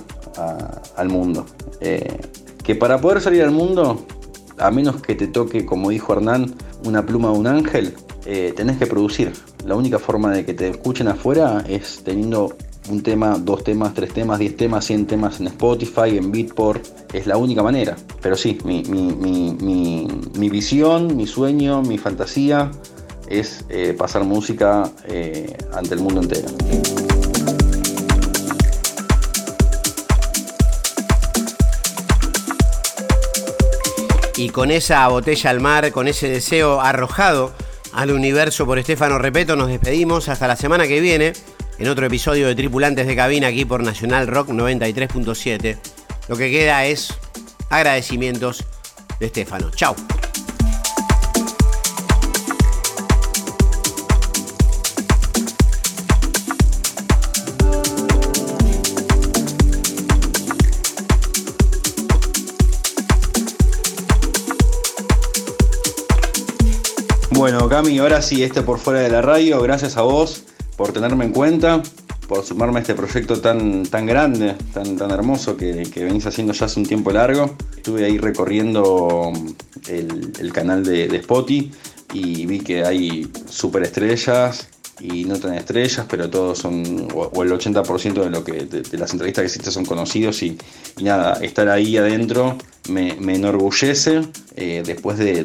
al 0.96 1.10
mundo. 1.10 1.46
Eh, 1.82 2.22
que 2.64 2.76
para 2.76 3.00
poder 3.00 3.22
salir 3.22 3.44
al 3.44 3.52
mundo, 3.52 4.06
a 4.58 4.72
menos 4.72 5.02
que 5.02 5.16
te 5.16 5.28
toque, 5.28 5.66
como 5.66 5.90
dijo 5.90 6.14
Hernán, 6.14 6.54
una 6.86 7.06
pluma 7.06 7.32
de 7.32 7.38
un 7.38 7.48
ángel, 7.48 7.94
eh, 8.26 8.54
tenés 8.56 8.78
que 8.78 8.86
producir. 8.88 9.34
La 9.66 9.76
única 9.76 10.00
forma 10.00 10.32
de 10.32 10.46
que 10.46 10.54
te 10.54 10.70
escuchen 10.70 11.08
afuera 11.08 11.64
es 11.68 12.02
teniendo 12.04 12.56
un 12.90 13.04
tema, 13.04 13.38
dos 13.38 13.64
temas, 13.64 13.94
tres 13.94 14.14
temas, 14.14 14.40
diez 14.40 14.56
temas, 14.56 14.86
cien 14.86 15.06
temas 15.06 15.40
en 15.40 15.48
Spotify, 15.48 16.18
en 16.18 16.32
Beatport. 16.32 16.86
Es 17.14 17.28
la 17.28 17.38
única 17.38 17.64
manera. 17.64 17.96
Pero 18.22 18.36
sí, 18.36 18.58
mi, 18.64 18.84
visión, 20.50 21.16
mi 21.16 21.28
sueño, 21.28 21.82
mi 21.82 21.98
fantasía 21.98 22.72
es 23.30 23.66
eh, 23.70 23.94
pasar 23.98 24.24
música 24.24 24.90
eh, 25.08 25.56
ante 25.74 25.96
el 25.96 26.02
mundo 26.02 26.22
entero. 26.22 26.48
Y 34.38 34.50
con 34.50 34.70
esa 34.70 35.08
botella 35.08 35.50
al 35.50 35.60
mar, 35.60 35.92
con 35.92 36.08
ese 36.08 36.30
deseo 36.30 36.80
arrojado 36.80 37.54
al 37.92 38.12
universo 38.12 38.68
por 38.68 38.78
Estefano 38.78 39.18
Repeto, 39.18 39.56
nos 39.56 39.68
despedimos 39.68 40.30
hasta 40.30 40.48
la 40.48 40.56
semana 40.56 40.88
que 40.88 41.02
viene 41.02 41.34
en 41.80 41.88
otro 41.90 42.06
episodio 42.06 42.48
de 42.48 42.54
Tripulantes 42.54 43.08
de 43.08 43.16
Cabina 43.16 43.48
aquí 43.48 43.66
por 43.66 43.84
Nacional 43.84 44.28
Rock 44.28 44.50
93.7. 44.50 45.78
Lo 46.28 46.38
que 46.38 46.52
queda 46.52 46.86
es 46.86 47.18
agradecimientos 47.72 48.64
de 49.20 49.26
Estefano. 49.26 49.72
Chao. 49.72 49.96
Bueno, 67.50 67.70
Cami, 67.70 67.98
ahora 68.00 68.22
sí, 68.22 68.44
este 68.44 68.62
por 68.62 68.78
fuera 68.78 69.00
de 69.00 69.10
la 69.10 69.22
radio, 69.22 69.62
gracias 69.62 69.96
a 69.96 70.02
vos 70.02 70.44
por 70.76 70.92
tenerme 70.92 71.24
en 71.24 71.32
cuenta, 71.32 71.82
por 72.28 72.44
sumarme 72.44 72.80
a 72.80 72.82
este 72.82 72.94
proyecto 72.94 73.40
tan, 73.40 73.84
tan 73.84 74.06
grande, 74.06 74.58
tan, 74.74 74.98
tan 74.98 75.12
hermoso 75.12 75.56
que, 75.56 75.84
que 75.84 76.04
venís 76.04 76.26
haciendo 76.26 76.52
ya 76.52 76.66
hace 76.66 76.78
un 76.78 76.86
tiempo 76.86 77.10
largo. 77.10 77.56
Estuve 77.78 78.04
ahí 78.04 78.18
recorriendo 78.18 79.32
el, 79.88 80.52
canal 80.52 80.84
de, 80.84 81.08
de 81.08 81.18
Spotify 81.20 81.72
y 82.12 82.46
vi 82.46 82.60
que 82.60 82.84
hay 82.84 83.32
superestrellas 83.48 84.68
y 85.00 85.26
no 85.26 85.40
tan 85.40 85.54
estrellas, 85.54 86.06
pero 86.10 86.30
todos 86.30 86.58
son, 86.58 87.08
o, 87.14 87.44
el 87.44 87.52
80% 87.52 88.24
de, 88.24 88.30
lo 88.30 88.44
que, 88.44 88.66
de, 88.66 88.98
las 88.98 89.14
entrevistas 89.14 89.44
que 89.44 89.46
existen 89.46 89.72
son 89.72 89.86
conocidos 89.86 90.42
y, 90.44 90.58
nada, 91.02 91.40
estar 91.42 91.70
ahí 91.70 91.98
adentro 91.98 92.58
me, 92.90 93.12
enorgullece 93.36 94.22
eh, 94.56 94.84
después 94.86 95.18
de, 95.18 95.44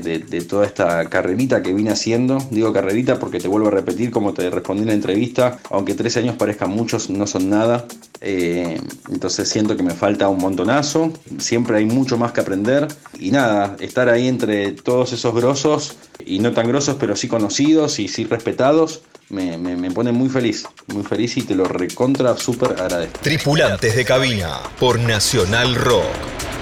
toda 0.49 0.67
esta 0.67 1.09
carrerita 1.09 1.63
que 1.63 1.73
vine 1.73 1.91
haciendo. 1.91 2.39
Digo 2.51 2.73
carrerita 2.73 3.19
porque 3.19 3.41
te 3.41 3.49
vuelvo 3.49 3.69
a 3.69 3.71
repetir, 3.71 4.11
como 4.11 4.33
te 4.33 4.49
respondí 4.51 4.83
en 4.83 4.89
la 4.89 4.95
entrevista, 4.95 5.59
aunque 5.71 5.95
13 5.95 6.21
años 6.21 6.37
parezcan 6.37 6.71
muchos, 6.71 7.11
no 7.11 7.27
son 7.27 7.51
nada. 7.51 7.87
Eh, 8.21 8.81
entonces 9.11 9.49
siento 9.49 9.77
que 9.77 9.83
me 9.83 9.95
falta 9.95 10.29
un 10.29 10.39
montonazo, 10.39 11.13
siempre 11.39 11.79
hay 11.79 11.87
mucho 11.87 12.17
más 12.17 12.33
que 12.33 12.41
aprender 12.41 12.87
y 13.19 13.33
nada, 13.33 13.77
estar 13.81 14.09
ahí 14.09 14.29
entre 14.29 14.73
todos 14.73 15.13
esos 15.13 15.35
grosos 15.35 15.97
y 16.25 16.39
no 16.39 16.53
tan 16.53 16.69
grosos, 16.69 16.97
pero 17.01 17.17
sí 17.17 17.27
conocidos 17.27 17.99
y 17.99 18.07
sí 18.07 18.25
respetados 18.25 19.03
me, 19.33 19.91
pone 19.91 20.13
muy 20.13 20.29
feliz, 20.29 20.65
muy 20.89 21.03
feliz 21.03 21.37
y 21.37 21.43
te 21.43 21.55
lo 21.55 21.65
recontra 21.65 22.37
súper 22.37 22.73
agradezco. 22.73 23.19
Tripulantes 23.23 23.97
de 23.97 24.05
cabina 24.05 24.61
por 24.79 24.99
Nacional 24.99 25.75
Rock. 25.75 26.62